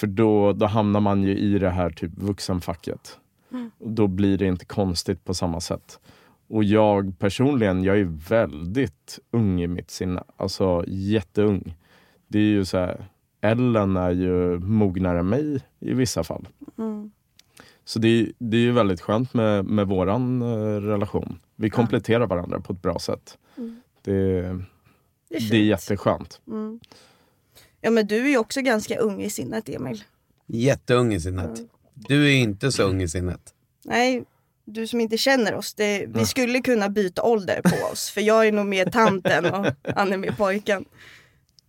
[0.00, 3.18] För då, då hamnar man ju i det här typ vuxenfacket.
[3.78, 5.98] Och Då blir det inte konstigt på samma sätt.
[6.48, 10.22] Och jag personligen, jag är väldigt ung i mitt sinne.
[10.36, 11.74] Alltså jätteung.
[12.28, 13.06] Det är ju så här,
[13.40, 16.48] Ellen är ju mognare än mig i vissa fall.
[16.78, 17.10] Mm.
[17.88, 21.38] Så det, är- det är ju väldigt skönt med, med våran eh, relation.
[21.56, 23.38] Vi kompletterar varandra på ett bra sätt.
[23.58, 23.80] Mm.
[24.02, 24.12] Det,
[25.30, 26.40] Det är, det är jätteskönt.
[26.46, 26.80] Mm.
[27.80, 30.04] Ja men du är ju också ganska ung i sinnet Emil.
[30.46, 31.50] Jätteung i sinnet.
[31.94, 33.40] Du är inte så ung i sinnet.
[33.84, 34.24] Nej,
[34.64, 38.10] du som inte känner oss, det, vi skulle kunna byta ålder på oss.
[38.10, 40.84] För jag är nog mer tanten och han är mer pojken.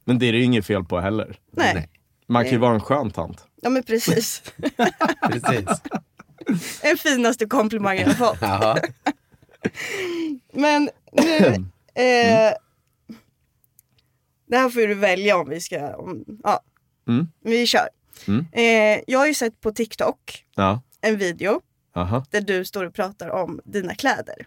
[0.06, 1.38] Men det är det ju inget fel på heller.
[1.52, 1.90] Nej.
[2.28, 3.48] Man kan ju vara en skön tant.
[3.62, 4.44] ja men precis.
[5.32, 5.70] Precis.
[6.82, 8.38] Den finaste komplimangen jag fått.
[8.42, 8.82] Jaha.
[10.54, 11.46] Men nu,
[12.04, 12.54] eh,
[14.48, 16.64] det här får du välja om vi ska, om, ja,
[17.08, 17.28] Mm.
[17.44, 17.90] vi kör.
[18.28, 18.46] Mm.
[18.52, 20.82] Eh, jag har ju sett på TikTok Ja.
[21.02, 21.62] en video
[21.96, 22.26] Aha.
[22.30, 24.46] där du står och pratar om dina kläder.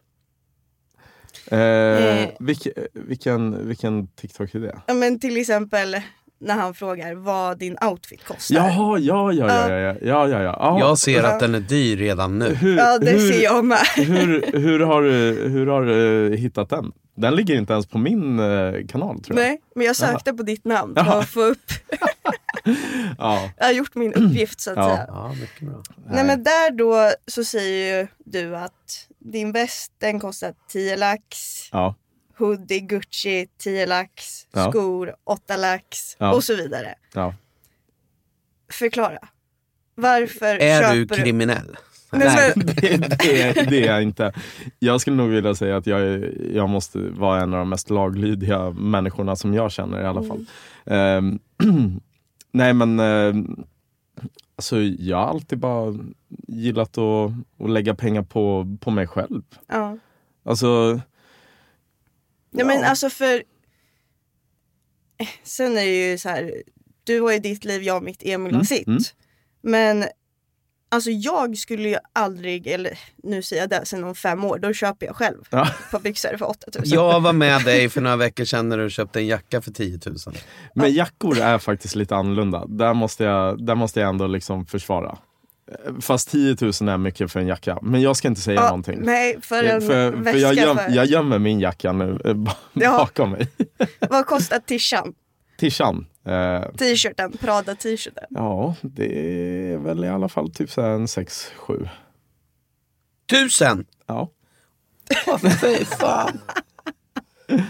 [1.47, 2.29] Eh, Eh.
[2.39, 4.81] vilk, vilken, vilken TikTok är det?
[4.87, 6.01] Ja, men till exempel
[6.43, 8.55] när han frågar vad din outfit kostar.
[8.55, 9.69] Jaha, ja, ja, ja.
[9.69, 10.79] ja, ja, ja, ja, ja.
[10.79, 12.55] Jag ser att den är dyr redan nu.
[12.55, 13.79] Hur, ja, det hur, ser jag med.
[13.97, 15.11] hur, hur har du
[15.49, 16.93] hur har, uh, hittat den?
[17.17, 19.47] Den ligger inte ens på min eh, kanal tror jag.
[19.47, 20.37] Nej, men jag sökte Aha.
[20.37, 21.73] på ditt namn för att få upp.
[23.19, 23.51] ja.
[23.57, 24.85] Jag har gjort min uppgift så att ja.
[24.85, 25.05] säga.
[25.09, 25.83] Ja, mycket bra.
[25.97, 26.07] Nej.
[26.15, 31.37] Nej, men där då så säger ju du att din väst den kostar 10 lax.
[31.73, 31.95] Ja
[32.47, 34.71] hoodie Gucci 10 lax, Ja.
[34.71, 36.35] skor 8 lax Ja.
[36.35, 36.95] och så vidare.
[37.15, 37.35] ja.
[38.73, 39.19] Förklara.
[39.95, 41.77] Varför Är du köper kriminell?
[42.13, 42.73] Nej, det,
[43.19, 44.33] det, är- det är jag inte.
[44.79, 47.91] Jag skulle nog vilja säga att jag, är, jag måste vara en av de mest
[47.91, 50.47] laglydiga människorna som jag känner i alla fall.
[50.87, 51.39] Ehm,
[52.53, 53.65] nej men, ehm,
[54.57, 55.95] alltså jag har alltid bara
[56.49, 59.43] gillat att, att lägga pengar på, på mig själv.
[59.69, 59.99] Ja.
[60.45, 61.01] Alltså,
[62.53, 63.43] Nej men alltså för
[65.43, 66.63] Sen är det ju så här
[67.05, 68.87] Du har ju ditt liv, jag har mitt, Emil har Mm, sitt.
[68.87, 69.03] mm.
[69.63, 70.05] Men
[70.93, 74.73] Alltså jag skulle ju aldrig, eller nu säger jag det, sen om fem år, då
[74.73, 75.69] köper jag själv ja.
[75.91, 76.83] par byxor för 8000.
[76.99, 80.01] Jag var med dig för några veckor sedan när du köpte en jacka för 10
[80.07, 80.17] 000.
[80.75, 82.67] Men jackor är faktiskt lite annorlunda.
[82.67, 85.19] Där måste jag, där måste jag ändå liksom försvara.
[86.01, 87.79] Fast 10 000 är mycket för en jacka.
[87.83, 88.99] Men jag ska inte säga Ja, någonting.
[89.03, 90.91] Nej, för Eh, en för, väska för jag, göm, för...
[90.91, 92.19] jag gömmer min jacka nu
[92.73, 92.97] Ja.
[92.97, 93.49] bakom mig.
[94.11, 95.15] Vad kostar tishan?
[95.59, 96.07] Tishan.
[96.27, 98.25] Eh, T-shirten, Prada t-shirten.
[98.31, 99.19] ja, det
[99.73, 101.89] är väl i alla fall typ så här en 6-7.
[103.31, 103.87] Tusen!
[104.07, 104.31] Ja.
[105.61, 106.41] Fy fan.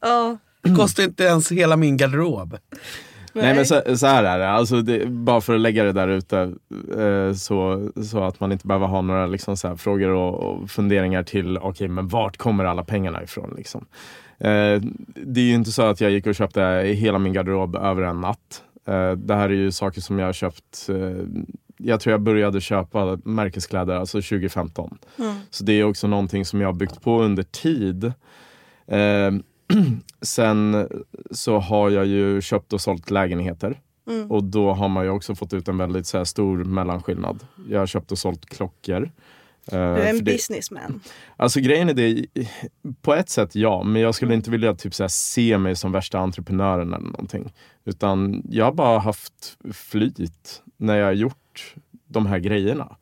[0.00, 0.38] Ja.
[0.62, 2.58] Det kostar inte ens hela min garderob.
[3.42, 6.08] Nej, men så, så här är det, alltså det, bara för att lägga det där
[6.08, 6.38] ute
[6.98, 10.70] eh, så, så att man inte behöver ha några liksom, så här, frågor och, och
[10.70, 13.54] funderingar till okej, men vart kommer alla pengarna ifrån?
[13.56, 13.86] Liksom?
[14.38, 14.80] Eh,
[15.14, 16.62] det är ju inte så att jag gick och köpte
[16.96, 18.62] hela min garderob över en natt.
[18.86, 21.24] Eh, det här är ju saker som jag har köpt eh,
[21.78, 24.98] jag tror jag började köpa märkeskläder alltså 2015.
[25.18, 25.34] Mm.
[25.50, 28.04] Så det är också någonting som jag har byggt på under tid.
[28.86, 29.30] Eh,
[30.22, 30.88] sen
[31.30, 33.80] så har jag ju köpt och sålt lägenheter.
[34.10, 34.30] Mm.
[34.30, 37.46] Och då har man ju också fått ut en väldigt så här, stor mellanskillnad.
[37.68, 39.02] Jag har köpt och sålt klockor.
[39.02, 39.10] Eh,
[39.72, 41.00] Du är en det- businessman.
[41.36, 42.26] Alltså grejen är det,
[43.02, 45.92] på ett sätt ja, men jag skulle inte vilja typ så här, se mig som
[45.92, 47.52] värsta entreprenören eller någonting.
[47.84, 51.74] Utan jag har bara haft flyt när jag har gjort
[52.06, 52.96] de här grejerna.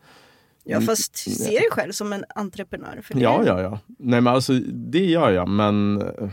[0.65, 3.01] Ja, fast ser dig själv som en entreprenör?
[3.03, 3.21] För det.
[3.21, 3.79] Ja, ja, ja.
[3.87, 6.29] Nej, men alltså, det gör jag, men eh,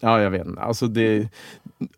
[0.00, 0.46] Ja, jag vet.
[0.58, 1.28] Alltså det,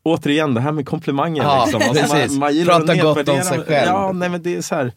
[0.03, 1.43] återigen, det här med komplimanger.
[1.43, 1.83] Ja, liksom.
[1.83, 3.87] alltså man, man gillar Prata att gott om sig själv.
[3.87, 4.93] Ja, nej, men det är så här,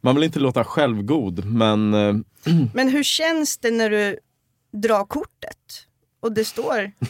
[0.00, 2.14] man vill inte låta självgod, men eh,
[2.74, 4.18] Men hur känns det när du
[4.72, 5.86] drar kortet
[6.20, 6.92] och det står...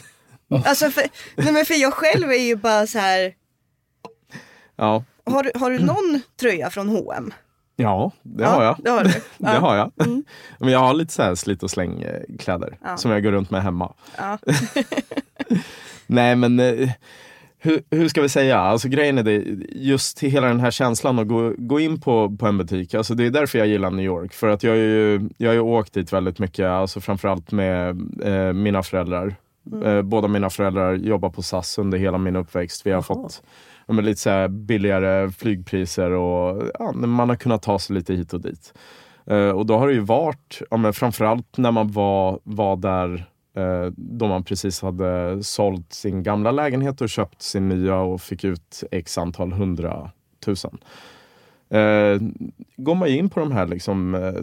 [0.65, 1.03] Alltså för,
[1.35, 3.33] nej men för jag själv är ju bara så här.
[4.75, 7.33] ja, Har, har du någon tröja från H&M?
[7.75, 8.75] Ja det ja, har jag.
[8.83, 9.03] Det har.
[9.03, 9.59] Det Ja.
[9.59, 9.91] har jag.
[10.59, 12.05] Men jag har lite så här slit och släng
[12.39, 12.97] kläder Ja.
[12.97, 13.93] som jag går runt med hemma.
[16.07, 16.89] Nej men eh,
[17.59, 18.59] hur, hur ska vi säga?
[18.59, 22.37] Alltså grejen är det, just till hela den här känslan att gå, gå in på,
[22.39, 22.93] på en butik.
[22.93, 24.33] Alltså det är därför jag gillar New York.
[24.33, 27.89] För att jag, ju, jag har ju åkt dit väldigt mycket, alltså framförallt med
[28.23, 29.35] eh, mina föräldrar.
[29.85, 32.85] Eh, båda mina föräldrar jobbar på SAS under hela min uppväxt.
[32.85, 33.49] Vi har fått ja,
[33.87, 38.33] men lite så här billigare flygpriser och ja, man har kunnat ta sig lite hit
[38.33, 38.73] och dit.
[39.25, 43.25] Eh, och då har det ju varit, ja, men framförallt när man var, var där
[43.55, 48.43] eh, då man precis hade sålt sin gamla lägenhet och köpt sin nya och fick
[48.43, 50.77] ut x antal hundratusen.
[51.69, 52.19] Eh,
[52.77, 54.33] går man ju in på de här liksom, eh,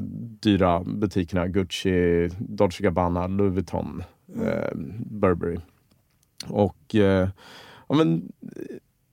[0.40, 4.02] dyra butikerna, Gucci, Dolce Gabbana, Louis Vuitton,
[4.42, 4.70] eh,
[5.10, 5.58] Burberry.
[6.48, 7.28] Och eh,
[7.88, 8.32] ja, men,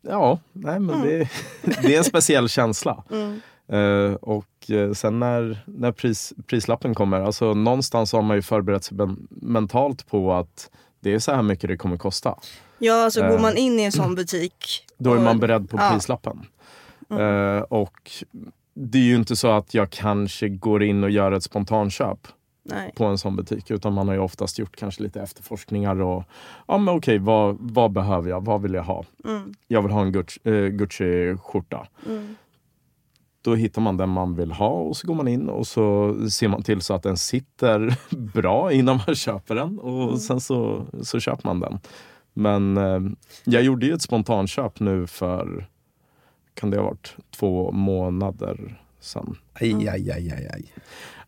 [0.10, 1.30] ja, nej, men det,
[1.82, 3.04] det är en speciell känsla.
[3.12, 3.42] Mm.
[3.70, 8.84] Eh, och eh, sen när, när pris, prislappen kommer, alltså någonstans har man ju förberett
[8.84, 12.36] sig men, mentalt på att det är så här mycket det kommer kosta.
[12.80, 13.42] Ja, alltså går Eh.
[13.42, 14.86] man in i en sån butik.
[14.98, 15.92] Då är man beredd på ja.
[15.94, 16.46] prislappen.
[17.10, 18.12] Eh, och
[18.74, 22.28] det är ju inte så att jag kanske går in och gör ett spontanköp
[22.70, 22.94] Nej.
[22.96, 23.72] på en sån butik.
[23.72, 26.24] Utan man har ju oftast gjort kanske lite efterforskningar och
[26.68, 28.46] ja men okej, vad, vad behöver jag?
[28.46, 29.06] Vad vill jag ha?
[29.26, 29.54] Mm.
[29.68, 31.88] Jag vill ha en Gucci, eh, Gucci-skjorta.
[32.06, 32.36] Mm.
[33.42, 36.48] Då hittar man den man vill ha och så går man in och så ser
[36.48, 37.98] man till så att den sitter
[38.34, 41.80] bra innan man köper den och sen så, så köper man den.
[42.34, 43.00] Men eh,
[43.44, 45.68] jag gjorde ju ett spontanköp nu för,
[46.54, 49.38] kan det ha varit, två månader sedan.
[49.54, 50.64] Aj, aj, aj, aj, aj.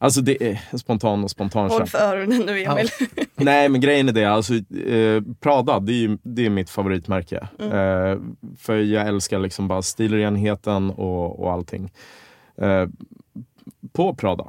[0.02, 1.90] Alltså det är spontan och Håll spontanköp.
[1.90, 2.90] för öronen nu Emil.
[3.36, 7.48] Nej men grejen är det, alltså, eh, Prada det är, ju, det är mitt favoritmärke.
[7.60, 8.20] Eh,
[8.58, 11.92] för jag älskar liksom bara stilrenheten och, och allting.
[12.58, 12.88] Eh,
[13.94, 14.48] på Prada.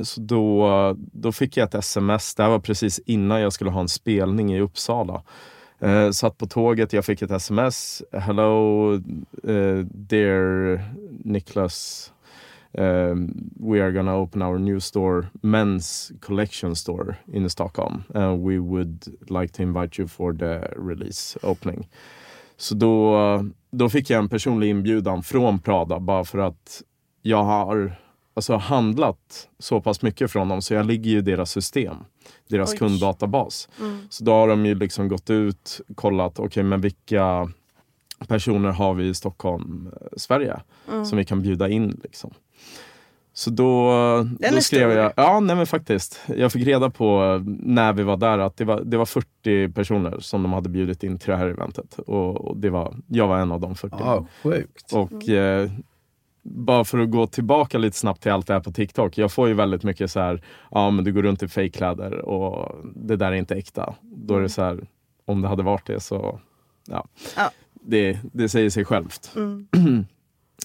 [0.00, 3.80] Så då, då fick jag ett sms, det här var precis innan jag skulle ha
[3.80, 5.22] en spelning i Uppsala.
[5.80, 8.02] Eh, satt på tåget, jag fick ett sms.
[8.12, 8.94] Hello
[9.44, 10.80] eh, dear
[11.24, 12.12] Niklas.
[12.72, 18.02] Um, we are gonna open our new store, men's collection store in Stockholm.
[18.14, 21.88] And we would like to invite you for the release opening.
[22.56, 26.82] Så då, då fick jag en personlig inbjudan från Prada bara för att
[27.22, 27.96] jag har
[28.34, 31.96] alltså, handlat så pass mycket från dem så jag ligger ju i deras system.
[32.48, 32.78] Deras Oj.
[32.78, 33.68] kunddatabas.
[33.80, 33.98] Mm.
[34.10, 37.50] Så då har de ju liksom gått ut, kollat, okej men vilka
[38.28, 40.60] personer har vi i Stockholm, eh, Sverige,
[40.92, 41.04] Mm.
[41.04, 42.00] som vi kan bjuda in.
[42.02, 42.30] Liksom.
[43.38, 43.92] Så då,
[44.38, 45.02] Den då skrev stor.
[45.02, 46.20] jag, ja nej men faktiskt.
[46.36, 50.18] Jag fick reda på när vi var där att det var, det var 40 personer
[50.20, 51.98] som de hade bjudit in till det här eventet.
[51.98, 53.96] Och, och det var, jag var en av de 40.
[54.00, 54.92] Ja, sjukt.
[54.92, 55.70] Och eh,
[56.42, 59.18] bara för att gå tillbaka lite snabbt till allt det här på TikTok.
[59.18, 62.76] Jag får ju väldigt mycket så här, ja men du går runt i fejkkläder och
[62.94, 63.94] det där är inte äkta.
[64.02, 64.86] Då är det så här,
[65.24, 66.40] om det hade varit det så,
[66.88, 67.06] ja.
[67.36, 67.50] Ja.
[67.72, 69.32] Det, det säger sig självt.
[69.36, 69.66] Mm.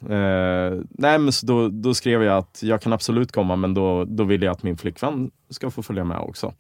[0.09, 4.05] Eh, nej men så då, då skrev jag att jag kan absolut komma men då,
[4.05, 6.53] då vill jag att min flickvän ska få följa med också.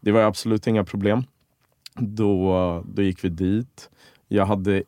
[0.00, 1.24] Det var absolut inga problem.
[1.94, 3.90] Då, då gick vi dit.
[4.28, 4.82] Jag hade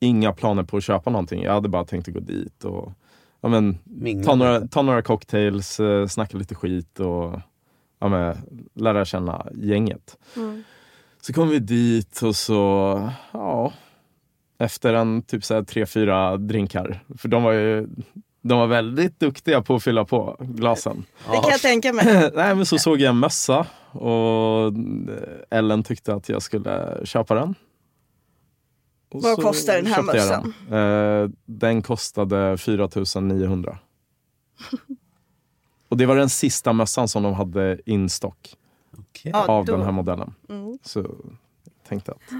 [0.00, 1.42] inga planer på att köpa någonting.
[1.42, 2.92] Jag hade bara tänkt att gå dit och
[3.40, 3.78] ja, men,
[4.24, 7.40] ta, några, ta några cocktails, eh, snacka lite skit och
[7.98, 8.36] ja, men,
[8.74, 10.18] lära känna gänget.
[10.36, 10.64] Mm.
[11.20, 13.72] Så kom vi dit och så, ja,
[14.58, 17.04] efter en typ så här tre, fyra drinkar.
[17.18, 17.88] För de var ju
[18.42, 21.04] de var väldigt duktiga på att fylla på glasen.
[21.30, 22.30] Det kan jag tänka mig.
[22.34, 24.72] Nej, men så såg jag en mössa och
[25.50, 27.54] Ellen tyckte att jag skulle köpa den.
[29.10, 30.54] Och Vad kostar den här mössan?
[30.68, 31.22] Den.
[31.22, 32.88] Eh, den kostade 4
[33.20, 33.78] 900.
[35.88, 38.54] Och det var den sista mössan som de hade in stock
[38.98, 39.32] Okej.
[39.34, 40.34] Ja, av då- den här modellen.
[40.48, 40.78] Mm.
[40.82, 41.08] Så jag
[41.88, 42.36] tänkte att ja.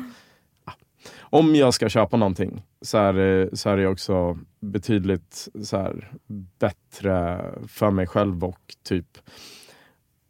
[1.38, 6.12] Om jag ska köpa någonting så är så är det också betydligt så här,
[6.58, 9.06] bättre för mig själv och typ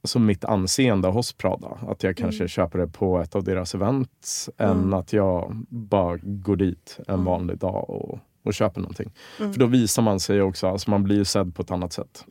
[0.02, 1.78] alltså mitt anseende hos Prada.
[1.88, 4.94] Att jag kanske köper det på ett av deras events än Mm.
[4.94, 7.24] att jag bara går dit en Mm.
[7.24, 9.12] vanlig dag och, och köper någonting.
[9.36, 12.24] För då visar man sig också, alltså man blir ju sedd på ett annat sätt.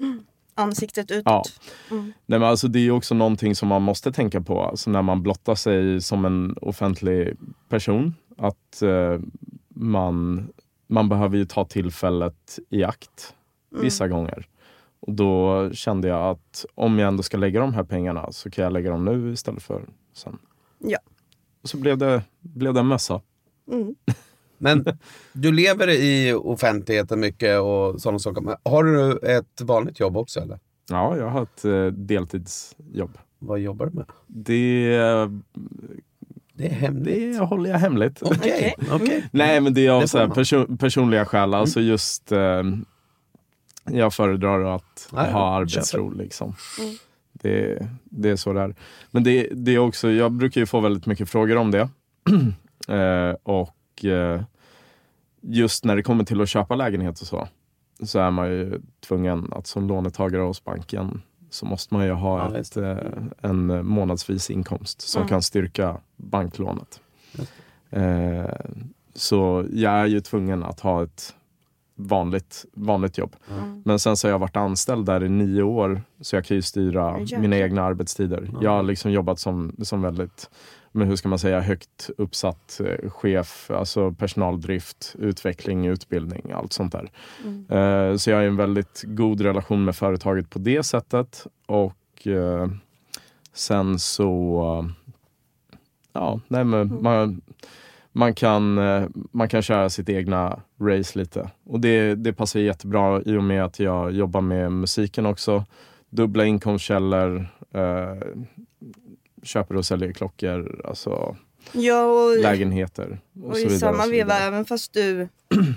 [0.57, 1.23] Ansiktet utåt.
[1.25, 1.43] Ja.
[1.91, 2.03] Mm.
[2.25, 5.23] Nej, men alltså, det är också någonting som man måste tänka på alltså, när man
[5.23, 7.37] blottar sig som en offentlig
[7.69, 8.13] person.
[8.35, 9.19] Att eh,
[9.69, 10.47] man,
[10.87, 13.35] man behöver ju ta tillfället i akt
[13.69, 14.47] vissa gånger.
[14.99, 18.63] Och då kände jag att om jag ändå ska lägga de här pengarna så kan
[18.63, 20.37] jag lägga dem nu istället för sen.
[20.79, 20.99] Ja.
[21.61, 23.21] Och så blev det, blev det en mössa.
[23.71, 23.95] Mm.
[24.57, 24.85] Men
[25.33, 28.41] du lever i offentligheten mycket och sådana saker.
[28.41, 30.59] Men har du ett vanligt jobb också eller?
[30.89, 33.17] Ja, jag har ett eh, deltidsjobb.
[33.39, 34.05] Vad jobbar du med?
[34.27, 34.99] Det,
[36.57, 37.37] Det är hemligt.
[37.37, 38.21] det håller jag hemligt.
[38.21, 39.27] Okej, okej.
[39.31, 40.43] Nej, men det är av Det så här får man.
[40.43, 41.53] perso- personliga skäl.
[41.53, 42.63] Alltså just, eh,
[43.91, 46.09] jag föredrar att ja, ha arbetsro.
[46.09, 46.55] Liksom.
[47.33, 48.75] Det, det är så det är.
[49.11, 51.89] Men det, det är också, jag brukar ju få väldigt mycket frågor om det.
[52.93, 54.41] eh, och eh,
[55.41, 57.47] just när det kommer till att köpa lägenhet och så,
[58.03, 61.21] så är man ju tvungen att som lånetagare hos banken
[61.55, 62.97] så måste man ju ha Ja, ett, eh,
[63.41, 65.29] en månadsvis inkomst som Mm.
[65.29, 66.99] kan styrka banklånet.
[67.89, 68.45] Eh,
[69.15, 71.35] så jag är ju tvungen att ha ett
[71.95, 73.35] vanligt, vanligt jobb.
[73.51, 73.81] Mm.
[73.85, 76.61] Men sen så har jag varit anställd där i nio år så jag kan ju
[76.61, 78.49] styra mina egna arbetstider.
[78.61, 80.49] Jag har liksom jobbat som, som väldigt,
[80.95, 86.91] men hur ska man säga, högt uppsatt eh, chef, alltså personaldrift, utveckling, utbildning, allt sånt
[86.91, 87.11] där.
[87.43, 87.65] Mm.
[87.69, 91.47] Eh, så jag har en väldigt god relation med företaget på det sättet.
[91.65, 92.67] Och eh,
[93.53, 94.89] sen så,
[96.13, 97.41] ja, nej men man,
[98.11, 98.79] man, kan,
[99.31, 101.51] man kan köra sitt egna race lite.
[101.63, 105.65] Och det, det passar jättebra i och med att jag jobbar med musiken också.
[106.09, 107.47] Dubbla inkomstkällor,
[109.45, 111.35] köper och säljer klockor, alltså
[111.71, 113.75] Ja, och, lägenheter och, och så i vidare.
[113.75, 115.27] och samma veva, även fast du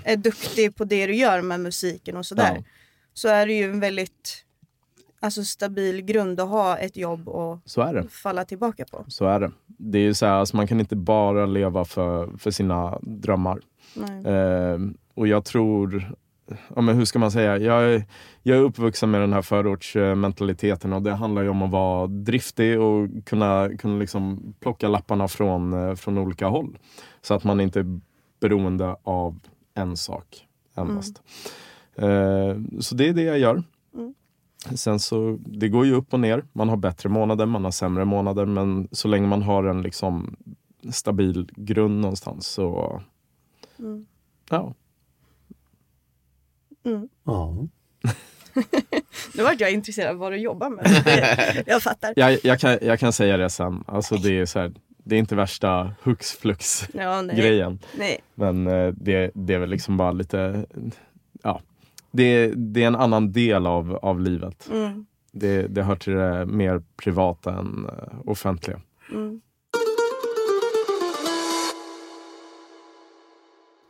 [0.05, 2.63] är duktig på det du gör med musiken och sådär, Ja.
[3.13, 4.45] så är det ju en väldigt
[5.19, 7.59] alltså, stabil grund att ha ett jobb och
[8.09, 9.05] falla tillbaka på.
[9.07, 9.51] Så är det.
[9.67, 13.59] Det är ju så här, alltså man kan inte bara leva för, för sina drömmar.
[14.25, 14.79] Eh,
[15.13, 16.13] och jag tror,
[16.75, 18.05] ja, men hur ska man säga, jag är,
[18.43, 22.79] jag är uppvuxen med den här förortsmentaliteten och det handlar ju om att vara driftig
[22.81, 26.77] och kunna, kunna liksom plocka lapparna från, eh, från olika håll.
[27.21, 27.99] Så att man inte är
[28.39, 29.39] beroende av
[29.73, 31.21] en sak endast.
[31.95, 33.63] Eh, så det är det jag gör.
[33.95, 34.13] Mm.
[34.75, 36.43] Sen så, det går ju upp och ner.
[36.53, 38.45] Man har bättre månader, man har sämre månader.
[38.45, 40.35] Men så länge man har en liksom
[40.89, 43.01] stabil grund någonstans så,
[43.79, 44.05] Mm.
[44.49, 44.73] ja.
[47.23, 47.55] Ja.
[49.33, 51.63] Nu vart jag intresserad av vad du jobbar med.
[51.67, 52.13] Jag fattar.
[52.15, 53.83] Jag, jag, kan, jag kan säga det sen.
[53.87, 54.73] Alltså det, är så här,
[55.03, 57.35] det är inte värsta hux flux Ja, nej.
[57.37, 57.79] grejen.
[57.97, 58.19] nej.
[58.35, 60.65] Men eh, det, det är väl liksom bara lite,
[61.43, 61.61] ja.
[62.11, 64.69] Det, det är en annan del av, av livet.
[64.71, 65.05] Mm.
[65.31, 68.81] Det, det hör till det mer privata än eh, offentliga.
[69.11, 69.41] Mm.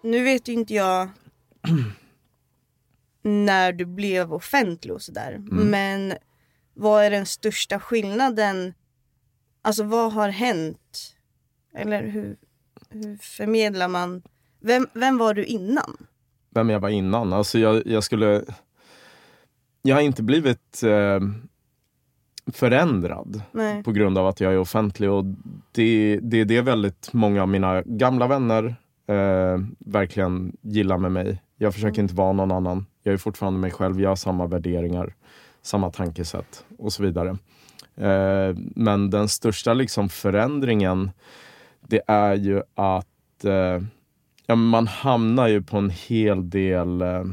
[0.03, 1.09] Nu vet ju inte jag
[3.21, 5.41] när du blev offentlig och sådär.
[5.51, 6.13] Men
[6.73, 8.73] vad är den största skillnaden?
[9.61, 11.15] Alltså vad har hänt?
[11.73, 12.37] Eller hur,
[12.89, 14.21] hur förmedlar man?
[14.59, 15.97] Vem, vem var du innan?
[16.49, 17.33] vem jag var innan.
[17.33, 18.43] Alltså jag, jag skulle...
[19.81, 21.19] Jag har inte blivit eh,
[22.53, 23.83] förändrad Nej.
[23.83, 25.09] på grund av att jag är offentlig.
[25.09, 25.25] Och
[25.71, 28.75] det, det är det väldigt många av mina gamla vänner
[29.07, 31.41] eh, verkligen gillar med mig.
[31.57, 32.85] Jag försöker inte vara någon annan.
[33.09, 34.01] Jag är fortfarande mig själv.
[34.01, 35.15] Jag har samma värderingar,
[35.61, 37.29] samma tankesätt och så vidare.
[37.95, 41.11] Eh, men den största liksom förändringen
[41.81, 43.83] det är ju att eh,
[44.45, 47.23] ja, man hamnar ju på en hel del eh,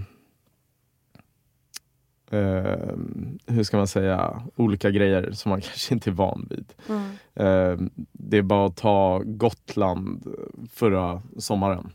[3.47, 6.73] hur ska man säga, olika grejer som man kanske inte är van vid.
[6.89, 7.11] Mm.
[7.35, 10.37] Eh, det är bara att ta Gotland
[10.71, 11.93] förra sommaren.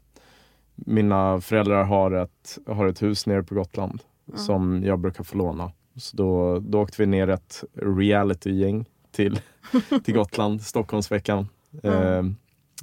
[0.85, 4.01] Mina föräldrar har ett, har ett hus nere på Gotland
[4.35, 5.71] som jag brukar få låna.
[5.95, 9.39] Så då, då åkte vi ner ett reality-gäng till,
[10.03, 11.47] till Gotland, Stockholmsveckan.
[11.83, 12.23] Eh,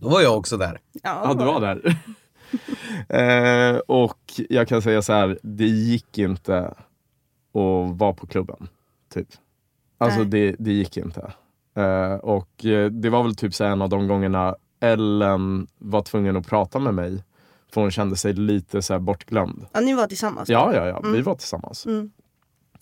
[0.01, 0.81] Då var jag också där.
[1.03, 1.97] Ja, du var där.
[3.75, 4.19] eh, och
[4.49, 8.69] jag kan säga så här, det gick inte att vara på klubben.
[9.15, 9.29] Typ.
[9.99, 11.33] Alltså det, det gick inte.
[11.75, 12.51] Eh, och
[12.91, 16.95] det var väl typ så en av de gångerna Ellen var tvungen att prata med
[16.95, 17.25] mig.
[17.73, 19.67] För hon kände sig lite så här bortglömd.
[19.73, 20.49] Ja, ni var tillsammans?
[20.49, 21.01] Ja, ja, ja.
[21.13, 21.87] Vi var tillsammans.
[21.87, 22.11] Mm.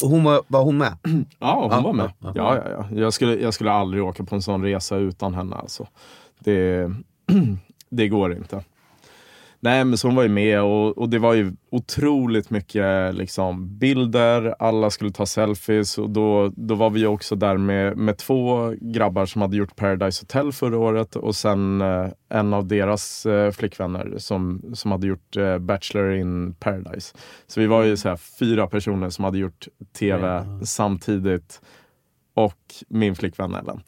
[0.02, 0.96] Och hon var, var hon med?
[1.38, 2.12] Ja, hon Ja, var med.
[2.20, 2.96] ja, Ja, ja, ja.
[3.00, 5.56] Jag, skulle, jag skulle aldrig åka på en sån resa utan henne.
[5.56, 5.86] Alltså.
[6.38, 6.90] Det,
[7.90, 8.64] det går inte.
[9.60, 13.78] Nej men så hon var ju med och, och det var ju otroligt mycket liksom,
[13.78, 18.74] bilder, alla skulle ta selfies och då, då var vi också där med, med två
[18.80, 23.50] grabbar som hade gjort Paradise Hotel förra året och sen eh, en av deras eh,
[23.50, 27.16] flickvänner som, som hade gjort eh, Bachelor in Paradise.
[27.46, 30.60] Så vi var ju så här, fyra personer som hade gjort tv Ja.
[30.64, 31.60] samtidigt
[32.34, 33.80] och min flickvän Ellen.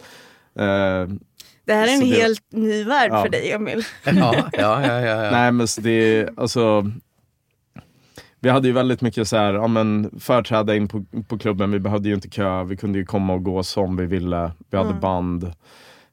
[1.69, 3.23] Det här är en Så det- helt ny värld Ja.
[3.23, 3.83] för dig Emil.
[4.05, 4.87] Ja, ja, ja.
[4.87, 5.31] ja, ja.
[5.31, 6.91] Nej men så det, alltså.
[8.41, 11.79] Vi hade ju väldigt mycket så här, ja men förträda in på, på klubben, vi
[11.79, 14.51] behövde ju inte kö, vi kunde ju komma och gå som vi ville.
[14.71, 15.01] Vi hade Mm.
[15.01, 15.45] band.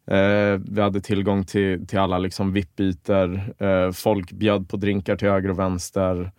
[0.07, 3.41] Eh, vi hade tillgång till, till alla liksom VIP-ytor.
[3.63, 6.31] Eh, folk bjöd på drinkar till höger och vänster.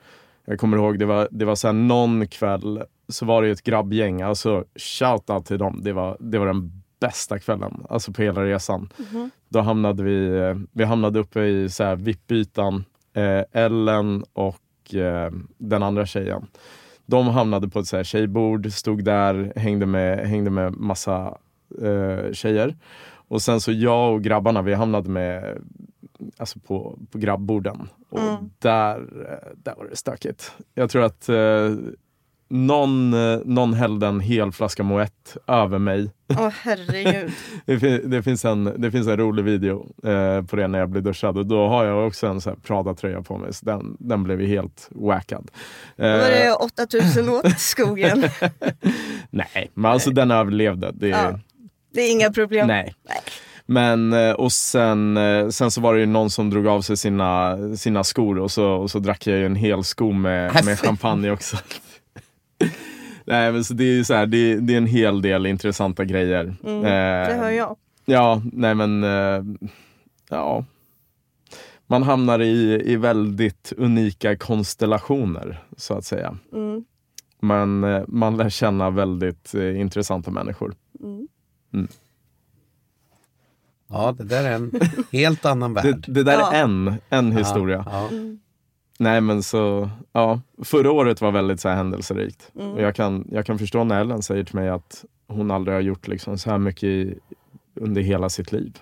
[0.46, 3.52] Jag kommer ihåg, det var, det var så här någon kväll så var det ju
[3.52, 5.80] ett grabbgäng, alltså shout-out till dem.
[5.82, 8.88] Det var, det var den bästa kvällen, alltså på hela resan.
[9.12, 9.30] Mhm.
[9.48, 10.30] Då hamnade vi,
[10.72, 12.84] vi hamnade uppe i så här VIP-ytan.
[13.12, 16.46] Eh, Ellen och eh, den andra tjejen.
[17.06, 21.38] De hamnade på ett så här tjejbord, stod där, hängde med, hängde med massa
[21.82, 22.76] eh, tjejer.
[23.28, 25.62] Och sen så jag och grabbarna, vi hamnade med
[26.36, 27.88] alltså på, på grabborden.
[28.08, 28.50] Och Mm.
[28.58, 30.52] där, eh, där var det stökigt.
[30.74, 31.70] Jag tror att eh,
[32.48, 37.32] någon, eh, någon hällde en hel flaska Moët över mig Åh herregud.
[37.66, 40.88] det, fin- det, finns en, det finns en rolig video eh, på det när jag
[40.90, 43.54] blir duschad och då har jag också en Prada-tröja på mig.
[43.54, 45.50] Så den, den blev ju helt wackad.
[45.96, 48.24] Då var Eh, det 8000 åt skogen.
[49.30, 50.90] nej, men alltså den överlevde.
[50.94, 51.38] Det, Ja.
[51.94, 52.66] Det är inga problem.
[52.66, 52.94] Nej.
[53.08, 53.18] Nej.
[53.66, 56.96] Men eh, och sen, eh, sen så var det ju någon som drog av sig
[56.96, 60.52] sina, sina skor och så, och så drack jag ju en hel sko med, med
[60.52, 60.78] Häftigt.
[60.80, 61.56] champagne också.
[63.24, 66.04] Nej men så det är ju så här, det, det är en hel del intressanta
[66.04, 66.54] grejer.
[66.64, 67.76] Mm, Eh, Det hör jag.
[68.04, 69.42] Ja, nej men eh,
[70.30, 70.64] ja.
[71.86, 76.38] Man hamnar i, i väldigt unika konstellationer så att säga.
[76.52, 76.84] Mm.
[77.40, 80.74] Men eh, man lär känna väldigt eh, intressanta människor.
[81.02, 81.88] Mm.
[83.88, 84.72] ja, det där är en
[85.12, 86.04] helt annan Det, värld.
[86.08, 86.52] det där Ja.
[86.52, 87.84] är en, en historia.
[87.86, 88.18] Ja, ja.
[88.98, 90.40] Nej men så, ja.
[90.64, 92.50] Förra året var väldigt så här händelserikt.
[92.54, 92.72] Mm.
[92.72, 95.80] Och jag kan, jag kan förstå när Ellen säger till mig att hon aldrig har
[95.80, 97.18] gjort liksom så här mycket i,
[97.74, 98.78] under hela sitt liv.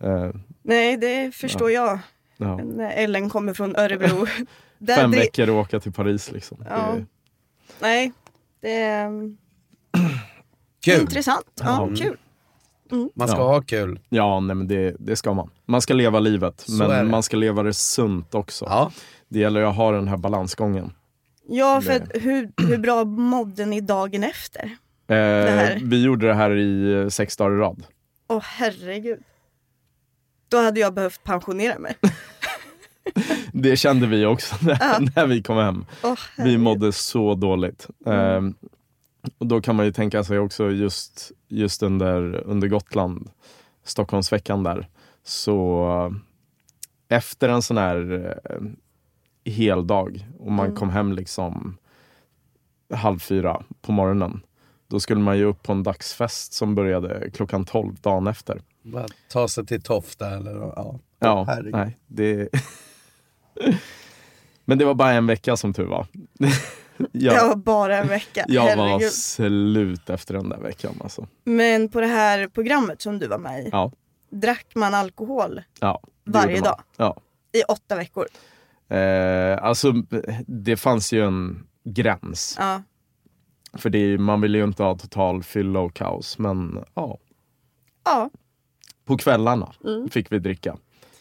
[0.00, 0.30] Eh,
[0.62, 1.98] Nej, det förstår jag.
[2.36, 2.56] ja.
[2.56, 4.26] När Ellen kommer från Örebro.
[4.78, 6.64] Där Fem det- veckor och åka till Paris liksom.
[6.70, 6.92] Ja.
[6.94, 7.04] Det,
[7.80, 8.12] Nej,
[8.60, 9.36] det är um,
[10.84, 11.00] Kul!
[11.00, 11.46] intressant.
[11.60, 11.94] Ja, Mm.
[11.96, 12.16] kul.
[13.14, 13.44] Man ska Ja.
[13.46, 14.00] ha kul.
[14.08, 15.50] Ja, nej, men det, det ska man.
[15.66, 18.64] Man ska leva livet, Så men man ska leva det sunt också.
[18.68, 18.90] Ja.
[19.32, 20.92] Det gäller att ha den här balansgången.
[21.48, 24.64] Ja, för Det- hur, hur bra mådde ni dagen efter?
[25.08, 27.84] Eh, vi gjorde det här i eh, sex dagar i rad.
[28.28, 29.20] Åh herregud.
[30.48, 31.96] Då hade jag behövt pensionera mig.
[33.52, 34.98] Det kände vi också när, Ja.
[35.16, 35.84] när vi kom hem.
[36.02, 37.88] Åh, Vi mådde så dåligt.
[38.06, 38.46] Mm.
[38.46, 38.52] Eh,
[39.38, 43.30] och då kan man ju tänka sig också just, just under, under Gotland,
[43.84, 44.88] Stockholmsveckan där,
[45.24, 45.84] så
[47.10, 48.56] eh, efter en sån här eh,
[49.44, 50.76] hel dag och man Mm.
[50.76, 51.78] kom hem liksom
[52.94, 54.40] halv fyra på morgonen.
[54.88, 58.62] Då skulle man ju upp på en dagsfest som började klockan 12 dagen efter.
[58.82, 60.98] Bara ta sig till Tofta eller ja.
[61.18, 61.72] Ja, herregud.
[61.72, 62.48] nej, det...
[64.64, 66.06] Men det var bara en vecka som tur var.
[67.12, 68.44] Jag jag, var bara en vecka.
[68.48, 69.12] jag var herregud.
[69.12, 70.94] slut efter den där veckan.
[71.00, 71.26] Alltså.
[71.44, 73.92] Men på det här programmet som du var med i, Ja,
[74.30, 77.16] drack man alkohol ja, det varje dag Ja.
[77.52, 78.26] i åtta veckor?
[78.96, 79.92] Eh, alltså,
[80.46, 82.56] det fanns ju en gräns.
[82.60, 82.82] Ja.
[83.74, 86.38] För det, är- man vill ju inte ha total fylla och kaos.
[86.38, 87.18] Men ja,
[88.04, 88.30] ja.
[89.04, 90.10] på kvällarna Mm.
[90.10, 90.76] fick vi dricka.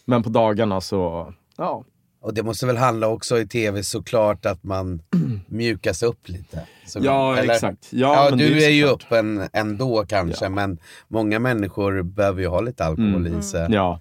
[0.05, 1.83] Men på dagarna så, ja.
[2.21, 5.01] Och det måste väl handla också i tv såklart att man
[5.47, 6.67] mjukas upp lite.
[6.95, 7.87] Ja, Eller- exakt.
[7.93, 10.49] Ja, Ja, men du det är ju öppen ändå kanske, Ja.
[10.49, 13.39] men många människor behöver ju ha lite alkohol Mm.
[13.39, 13.67] i sig.
[13.71, 13.99] Ja.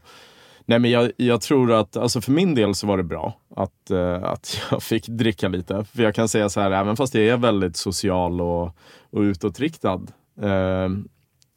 [0.71, 3.91] Nej men jag, jag tror att, alltså för min del så var det bra att,
[3.91, 5.85] eh, att jag fick dricka lite.
[5.85, 8.77] För jag kan säga så här, även fast jag är väldigt social och,
[9.11, 10.01] och utåtriktad.
[10.43, 10.89] Eh,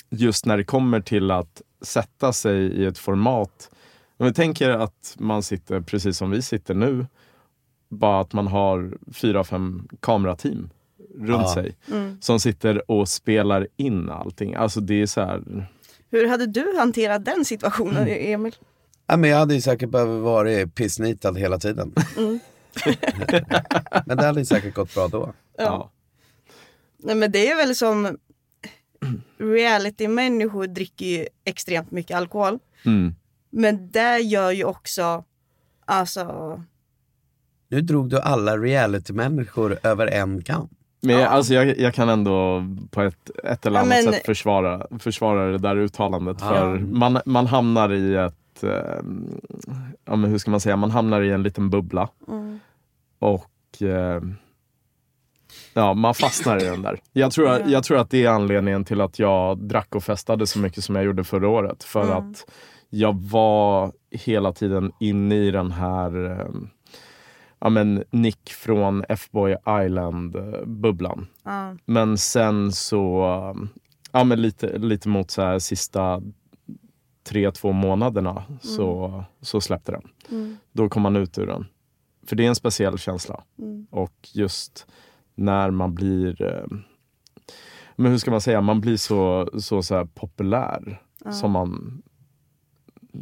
[0.09, 3.69] just när det kommer till att sätta sig i ett format.
[4.17, 7.05] Om vi tänker att man sitter precis som vi sitter nu.
[7.89, 10.69] Bara att man har fyra, fem kamerateam
[11.15, 11.53] runt Ja.
[11.53, 11.75] sig.
[11.91, 12.17] Mm.
[12.21, 14.53] Som sitter och spelar in allting.
[14.53, 15.67] Alltså det är så här,
[16.09, 18.55] Hur hade du hanterat den situationen, Emil?
[19.07, 21.93] Ja, men jag hade ju säkert behövt vara pissnitad hela tiden.
[22.17, 22.39] Mm.
[24.05, 25.33] men det hade ju säkert gått bra då.
[25.57, 25.91] ja.
[26.97, 28.17] Nej, men det är väl som
[29.37, 32.59] reality-människor dricker ju extremt mycket alkohol.
[32.85, 33.15] Mm.
[33.49, 35.23] Men det gör ju också
[35.85, 36.61] alltså,
[37.69, 40.69] Nu drog du alla reality-människor över en kam.
[41.01, 41.27] Men Ja.
[41.27, 45.51] alltså jag, jag kan ändå på ett, ett eller Ja, annat men- sätt försvara, försvara
[45.51, 46.37] det där uttalandet.
[46.41, 46.47] Ja.
[46.49, 49.01] För man, man hamnar i ett, eh,
[50.05, 52.09] ja men hur ska man säga, man hamnar i en liten bubbla.
[52.27, 52.59] Mm.
[53.19, 54.21] Och eh,
[55.73, 56.99] ja, man fastnar i den där.
[57.13, 57.59] Jag tror, Ja.
[57.67, 60.95] jag tror att det är anledningen till att jag drack och festade så mycket som
[60.95, 61.83] jag gjorde förra året.
[61.83, 62.17] För Mm.
[62.17, 62.45] att
[62.89, 66.47] jag var hela tiden inne i den här eh,
[67.59, 69.55] ja, men Nick från F-Boy
[69.85, 71.27] Island-bubblan.
[71.43, 71.75] Ja.
[71.85, 73.69] Men sen så, um,
[74.11, 76.21] ja men lite, lite mot så här sista
[77.23, 80.01] tre, två månaderna så, så släppte den.
[80.31, 80.57] Mm.
[80.71, 81.65] Då kom man ut ur den.
[82.25, 83.43] För det är en speciell känsla.
[83.59, 83.87] Mm.
[83.89, 84.87] Och just
[85.35, 86.65] när man blir, eh,
[87.95, 91.01] men hur ska man säga, man blir så, så, så populär.
[91.25, 91.31] Ja.
[91.31, 92.01] Som man,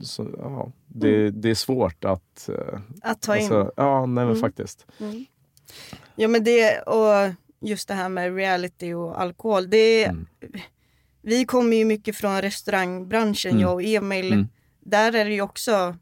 [0.02, 2.50] så, ja, det, det är svårt att...
[2.50, 3.42] eh, Att ta in.
[3.42, 4.40] alltså, ja, nej men Mm.
[4.40, 4.88] faktiskt.
[5.00, 5.26] Mm.
[6.16, 7.34] Ja men det och
[7.70, 9.70] just det här med reality och alkohol.
[9.70, 10.28] Det, Mm.
[11.22, 13.62] Vi kommer ju mycket från restaurangbranschen, Mm.
[13.62, 14.34] jag och Emil.
[14.34, 14.48] Mm.
[14.80, 15.96] Där är det ju också,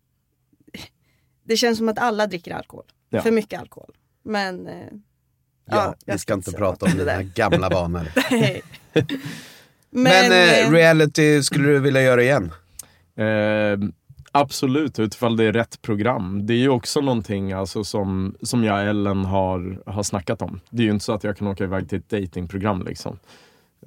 [1.44, 2.86] det känns som att alla dricker alkohol.
[3.10, 3.22] Ja.
[3.22, 3.94] För mycket alkohol.
[4.24, 4.74] Men eh,
[5.72, 7.22] Ja, Ja, vi ska ska inte prata om dina där.
[7.24, 8.08] gamla vanor.
[9.92, 12.52] Men, Men, eh, eh, reality skulle du vilja göra igen?
[13.16, 13.90] Eh,
[14.32, 16.46] absolut, utifall det är rätt program.
[16.46, 20.60] Det är ju också någonting alltså, som, som jag och Ellen har, har snackat om.
[20.70, 23.20] Det är ju inte så att jag kan åka iväg till ett datingprogram liksom.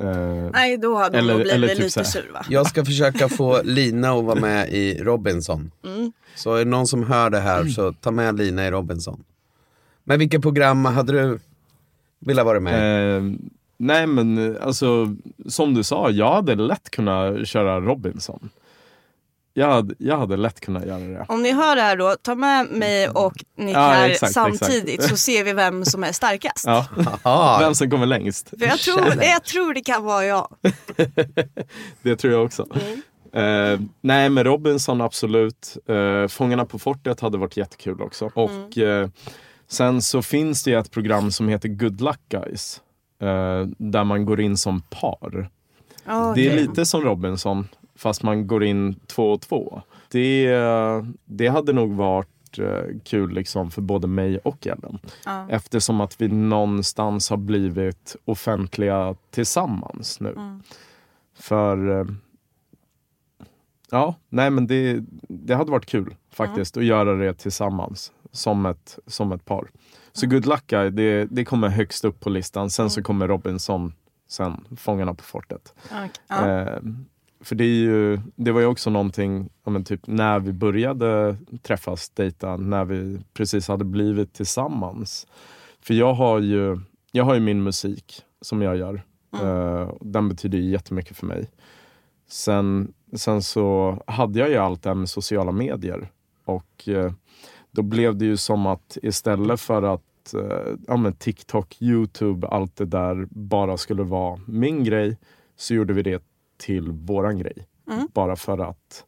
[0.01, 2.45] Eh, nej då hade hon eller- nog blivit typ lite sur va?
[2.49, 5.71] Jag ska försöka få Lina att vara med i Robinson.
[5.85, 6.13] Mm.
[6.35, 9.25] Så är det någon som hör det här så ta med Lina i Robinson.
[10.05, 11.39] Men vilket program hade du
[12.19, 13.17] velat vara med i?
[13.17, 15.17] eh, nej men eh, alltså,
[15.49, 18.49] som du sa, jag hade lätt kunnat köra Robinson.
[19.55, 21.25] Jag hade, jag hade lätt kunnat göra det.
[21.29, 24.89] Om ni hör det här då, ta med mig och Nick Ja, här exakt, samtidigt
[24.95, 25.11] exakt.
[25.11, 26.65] så ser vi vem som är starkast.
[26.67, 26.87] Ja.
[27.61, 28.49] Vem som kommer längst.
[28.59, 30.49] För jag tror, jag tror det kan vara jag.
[32.03, 32.67] Det tror jag också.
[33.35, 35.77] Eh, nej men Robinson absolut.
[35.89, 38.31] Eh, Fångarna på fortet hade varit jättekul också.
[38.35, 39.09] Och eh,
[39.69, 42.81] sen så finns det ju ett program som heter Good Luck Guys.
[43.23, 45.51] Eh, där man går in som par.
[46.05, 47.69] Ja, Det är lite som Robinson
[48.03, 49.83] fast man går in två och två.
[50.09, 54.99] Det, eh, det hade nog varit eh, kul liksom för både mig och Ellen.
[55.25, 55.47] Ja.
[55.49, 60.33] Eftersom att vi någonstans har blivit offentliga tillsammans nu.
[60.33, 60.63] Mm.
[61.35, 62.07] För eh,
[63.91, 68.99] ja, nej men det, det hade varit kul faktiskt att göra det tillsammans som ett,
[69.07, 69.71] som ett par.
[70.13, 72.71] Så Good Luck Guy, det, det kommer högst upp på listan.
[72.71, 73.93] Sen så kommer Robinson,
[74.29, 75.75] sen Fångarna på fortet.
[75.85, 76.11] Okej.
[76.29, 76.49] Ja.
[76.49, 76.79] Eh,
[77.43, 82.11] för det, är ju, det var ju också någonting, men typ när vi började träffas,
[82.11, 85.27] dejta, när vi precis hade blivit tillsammans.
[85.81, 86.81] För jag har ju,
[87.13, 89.03] jag har ju min musik som jag gör.
[89.43, 91.51] Eh, den betyder ju jättemycket för mig.
[92.29, 96.09] Sen, sen så hade jag ju allt det här med sociala medier.
[96.45, 97.13] Och eh,
[97.71, 102.77] då blev det ju som att istället för att eh, ja, men TikTok, Youtube, allt
[102.77, 105.19] det där bara skulle vara min grej
[105.57, 106.23] så gjorde vi det
[106.63, 107.67] till våran grej.
[107.91, 108.09] Mm.
[108.13, 109.05] Bara för att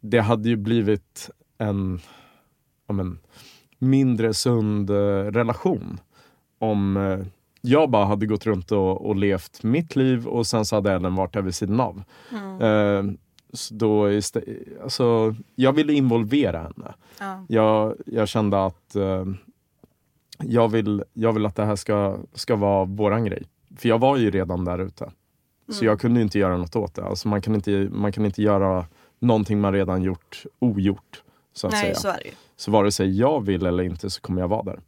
[0.00, 2.00] det hade ju blivit en
[2.86, 3.18] ja, men,
[3.78, 6.00] mindre sund eh, relation
[6.58, 7.18] om eh,
[7.60, 11.14] jag bara hade gått runt och, och levt mitt liv och sen så hade Ellen
[11.14, 12.02] varit där vid sidan av.
[12.32, 13.18] Mm.
[13.52, 14.06] Så då
[14.82, 16.94] alltså, jag ville involvera henne.
[17.18, 17.44] Ja.
[17.48, 19.24] Jag, jag kände att eh,
[20.38, 23.42] jag, vill, jag vill att det här ska, ska vara våran grej.
[23.76, 25.10] För jag var ju redan där ute.
[25.72, 27.04] Så jag kunde inte göra något åt det.
[27.04, 28.86] Alltså man, kan inte, man kan inte göra
[29.18, 31.22] någonting man redan gjort ogjort.
[31.52, 31.94] Så att Nej, säga.
[31.94, 32.34] så är det ju.
[32.56, 34.80] Så vare sig jag vill eller inte så kommer jag vara där.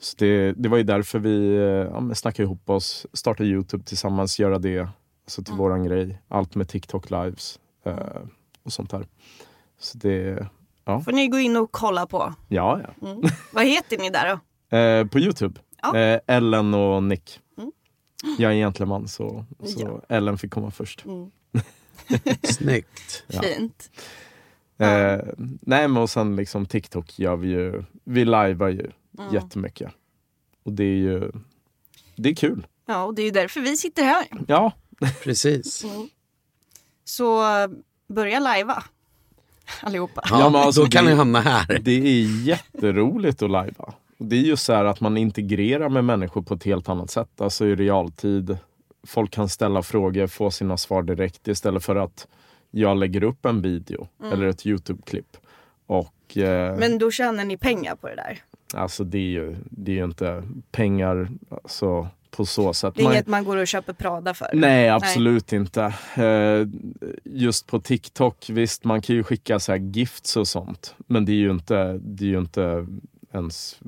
[0.00, 4.38] Så det, det var ju därför vi eh, ja, snackade ihop oss, startade Youtube tillsammans,
[4.38, 4.88] göra det
[5.24, 6.22] alltså till våran grej.
[6.28, 7.96] Allt med TikTok lives eh,
[8.62, 9.06] och sånt där.
[9.78, 10.46] Så det,
[10.84, 12.34] får ni gå in och kolla på.
[12.48, 13.08] ja ja.
[13.08, 13.22] Mm.
[13.52, 14.40] Vad heter ni där då?
[14.76, 15.60] Eh, på Youtube.
[15.82, 15.98] Ja.
[15.98, 17.40] Eh, Ellen och Nick.
[18.26, 18.36] Mm.
[18.38, 20.16] Jag är en gentleman så, så Ja.
[20.16, 21.04] Ellen fick komma först.
[21.04, 21.30] Mm.
[22.42, 23.24] Snyggt.
[23.26, 23.42] Ja.
[23.42, 23.90] Fint.
[24.78, 25.18] Eh,
[25.60, 29.34] nej men och sen liksom TikTok gör vi ju, vi lajvar ju Mm.
[29.34, 29.92] jättemycket.
[30.64, 31.32] Och det är ju,
[32.16, 32.66] det är kul.
[32.86, 34.26] Ja, och det är ju därför vi sitter här.
[34.48, 34.72] Ja,
[35.22, 35.84] Precis.
[37.04, 37.68] Så eh,
[38.08, 38.84] börja lajva.
[39.82, 40.22] Allihopa.
[40.30, 41.78] Ja, Ja, men alltså då kan det- ni hamna här.
[41.82, 43.94] det är jätteroligt att lajva.
[44.18, 47.40] Det är ju så här att man integrerar med människor på ett helt annat sätt,
[47.40, 48.58] alltså i realtid.
[49.06, 52.26] Folk kan ställa frågor, få sina svar direkt istället för att
[52.70, 55.36] jag lägger upp en video eller ett Youtube-klipp.
[55.86, 58.38] Och, eh, Men då tjänar ni pengar på det där.
[58.74, 60.42] Alltså det är ju, det är ju inte
[60.72, 62.94] pengar alltså, på så sätt.
[62.94, 64.50] Det är Man- inget man går och köper Prada för.
[64.52, 65.82] Nej, absolut inte.
[66.16, 66.68] Eh,
[67.24, 70.94] Just på TikTok, visst man kan ju skicka så här gifts och sånt.
[71.06, 72.86] Men det är ju inte, det är ju inte
[73.36, 73.80] ens,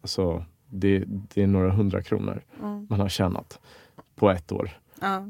[0.00, 2.86] alltså, det, det är några hundra kronor Mm.
[2.90, 3.60] man har tjänat
[4.16, 4.70] på ett år.
[5.00, 5.24] Ja.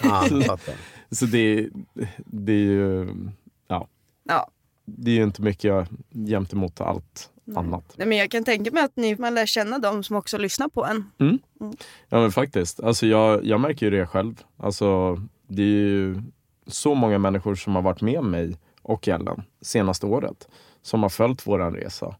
[0.46, 0.74] Fattar.
[1.10, 1.68] Så det,
[2.16, 3.08] det är ju,
[3.68, 3.88] ja,
[4.24, 4.50] Ja.
[4.84, 7.94] det är ju inte mycket jämt emot allt annat.
[7.96, 10.68] Nej, men jag kan tänka mig att ni, man lär känna dem som också lyssnar
[10.68, 11.10] på en.
[12.08, 12.80] Ja men faktiskt.
[12.80, 14.42] Alltså jag, jag märker ju det själv.
[14.56, 16.22] Alltså, det är ju
[16.66, 20.48] så många människor som har varit med mig och Ellen senaste året.
[20.82, 22.16] Som har följt våran resa.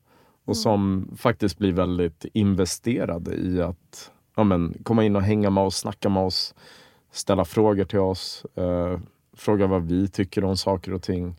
[0.48, 5.64] Och som faktiskt blir väldigt investerade i att ja, men, komma in och hänga med
[5.64, 6.54] oss, snacka med oss.
[7.12, 8.44] Ställa frågor till oss.
[8.54, 9.00] Eh,
[9.36, 11.36] fråga vad vi tycker om saker och ting.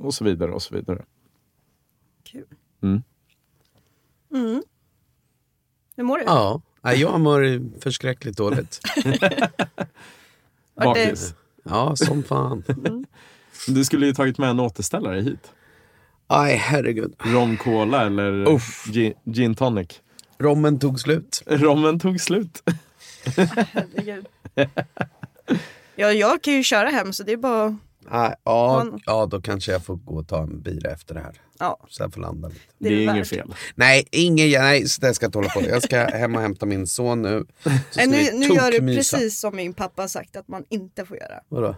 [0.00, 1.04] Och så vidare och så vidare.
[2.22, 2.44] Kul.
[2.82, 3.02] Mm.
[4.32, 4.62] Mm.
[5.96, 6.24] Hur mår du?
[6.24, 8.80] Ja, Nej, jag mår förskräckligt dåligt.
[10.74, 11.34] Bakis.
[11.62, 12.64] Ja, som fan.
[13.68, 15.52] Du skulle ju tagit med en återställare hit.
[16.30, 17.14] Aj, herregud.
[17.18, 18.84] Rom cola eller Uff.
[18.92, 20.00] gin, gin tonic.
[20.38, 21.42] Rommen tog slut.
[21.46, 22.62] Rommen tog slut.
[23.72, 24.26] Herregud.
[25.96, 27.76] Ja, jag kan ju köra hem så det är bara
[28.10, 31.20] Nej, ja, Man- ja, då kanske jag får gå och ta en bira efter det
[31.20, 31.34] här.
[31.58, 32.60] ja, Så jag får landa lite.
[32.78, 33.14] Det, Det är är värt.
[33.16, 33.54] inget fel.
[33.74, 35.62] Nej, ingen, nej, så det ska jag inte hålla på.
[35.62, 37.44] Jag ska hem och hämta min son nu.
[37.96, 41.16] Nej, nu, nu gör du precis som min pappa har sagt att man inte får
[41.16, 41.40] göra.
[41.48, 41.76] Vadå?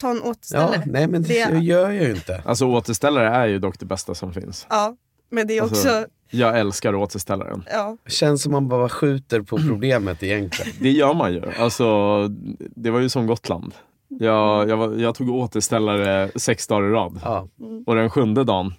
[0.00, 0.82] Ta en Ja, återställare.
[0.86, 2.42] nej men det, Det- gör jag ju inte.
[2.44, 4.66] Alltså återställare är ju dock det bästa som finns.
[4.70, 4.96] Ja,
[5.30, 5.74] men det är också...
[5.74, 7.64] Alltså- Jag älskar återställaren.
[7.72, 7.96] ja.
[8.08, 10.72] Känns som man bara skjuter på problemet egentligen.
[10.80, 11.42] Det gör man ju.
[11.58, 12.28] Alltså,
[12.58, 13.74] det var ju som Gotland.
[14.08, 17.20] Jag, jag, var, jag tog återställare sex dagar i rad.
[17.24, 17.48] Ja,
[17.86, 18.74] Och den sjunde dagen,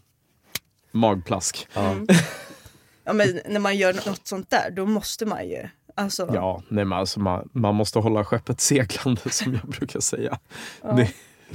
[0.92, 1.68] magplask.
[1.74, 1.96] ja.
[3.04, 5.68] ja, men när man gör något sånt där då måste man ju...
[6.02, 10.40] Alltså, Ja, nej men alltså man, man måste hålla skeppet seglande som jag brukar säga.
[10.82, 11.12] Det,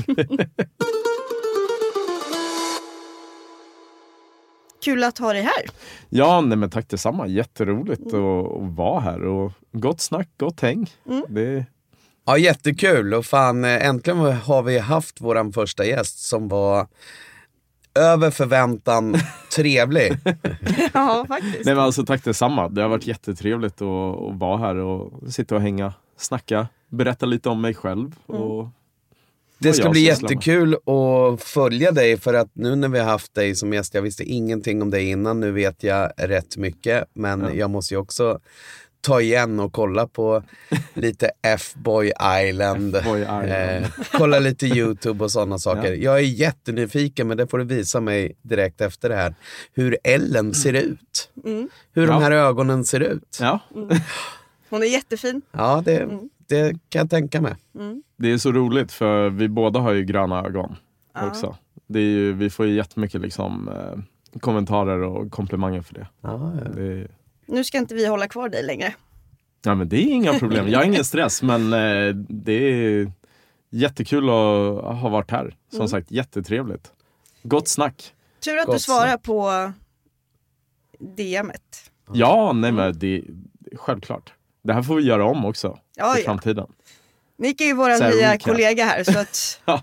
[4.85, 5.65] Kul att ha dig här.
[6.09, 7.27] ja, nej men tack detsamma.
[7.27, 10.91] Jätteroligt att, att vara här och gott snack, gott häng.
[11.29, 11.65] Det,
[12.27, 13.15] ja, jättekul.
[13.15, 16.87] Och fan, eh, äntligen har vi haft våran första gäst som var
[17.97, 19.17] över förväntan
[19.57, 20.13] trevlig.
[20.95, 21.65] Ja, faktiskt.
[21.65, 22.69] Nej men alltså tack detsamma.
[22.69, 27.49] Det har varit jättetrevligt att, att vara här och sitta och hänga, snacka, berätta lite
[27.49, 28.17] om mig själv.
[28.27, 28.69] Och
[29.59, 33.35] Det vad ska bli jättekul att följa dig för att nu när vi har haft
[33.35, 37.05] dig som gäst, jag visste ingenting om dig innan, nu vet jag rätt mycket.
[37.15, 37.51] Men Ja.
[37.53, 38.41] jag måste ju också
[39.07, 40.43] ta igen och kolla på
[40.95, 42.13] lite F-boy
[42.49, 42.97] Island.
[42.97, 43.53] F-Boy Island.
[43.53, 45.93] Eh, kolla lite YouTube och sådana saker.
[45.93, 49.35] Jag är jättenyfiken, men det får du visa mig direkt efter det här.
[49.75, 51.31] Hur Ellen ser ut.
[51.45, 51.69] Mm.
[51.93, 52.13] Hur Ja.
[52.13, 53.39] de här ögonen ser ut.
[53.41, 53.59] Ja,
[54.71, 55.43] Hon är jättefin.
[55.53, 56.09] Ja, det,
[56.49, 57.55] det kan jag tänka mig.
[58.17, 60.77] det är så roligt för vi båda har ju gröna ögon
[61.15, 61.27] Ja.
[61.29, 61.57] också.
[61.87, 66.07] Det är ju, vi får ju jättemycket liksom, eh, kommentarer och komplimanger för det.
[66.21, 66.71] Ja, ja.
[66.77, 67.09] det är,
[67.47, 68.95] Nu ska inte vi hålla kvar dig längre.
[69.65, 70.69] ja, men det är inga problem.
[70.69, 73.13] Jag har ingen stress men eh, det är
[73.71, 75.57] jättekul att ha varit här.
[75.73, 76.93] Som sagt, jättetrevligt.
[77.43, 78.15] Gott snack.
[78.45, 79.73] Tur att Gott du svarar på
[80.99, 81.91] DMet.
[82.13, 83.23] Ja, nej men det,
[83.77, 84.33] självklart.
[84.63, 86.25] Det här får vi göra om också Ja, i ja.
[86.25, 86.67] framtiden.
[87.39, 88.43] Nick är ju vår nya recap.
[88.43, 89.83] kollega här så att Ja.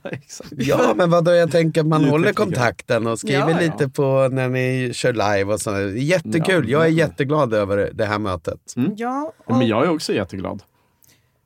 [0.58, 3.60] Ja, men vadå, jag tänker att man håller kontakten och skriver Ja, ja.
[3.60, 5.94] lite på när ni kör live och sånt.
[5.96, 8.74] Jättekul, Ja, jag är jätteglad över det här mötet.
[8.76, 8.92] Mm.
[8.98, 9.34] ja.
[9.38, 10.64] Ja, Men Och, jag är också jätteglad.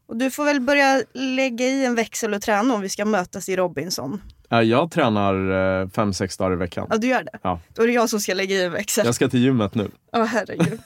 [0.07, 3.49] och du får väl börja lägga i en växel och träna om vi ska mötas
[3.49, 4.21] i Robinson.
[4.49, 6.87] Ja, Jag tränar eh, fem, sex dagar i veckan.
[6.89, 7.39] Ja, du gör det?
[7.41, 7.59] Ja.
[7.75, 9.05] Då är det jag som ska lägga i en växel.
[9.05, 9.91] Jag ska till gymmet nu.
[10.11, 10.79] Ja, herregud.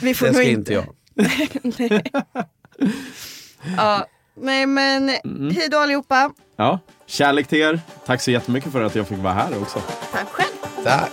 [0.00, 0.86] Vi får Det ska inte jag.
[1.78, 2.02] Nej.
[3.76, 5.54] Ja, nej men Mm.
[5.56, 6.30] hej då allihopa.
[6.56, 7.80] Ja, kärlek till er.
[8.06, 9.78] Tack så jättemycket för att jag fick vara här också.
[10.12, 10.84] Tack själv.
[10.84, 11.10] Tack.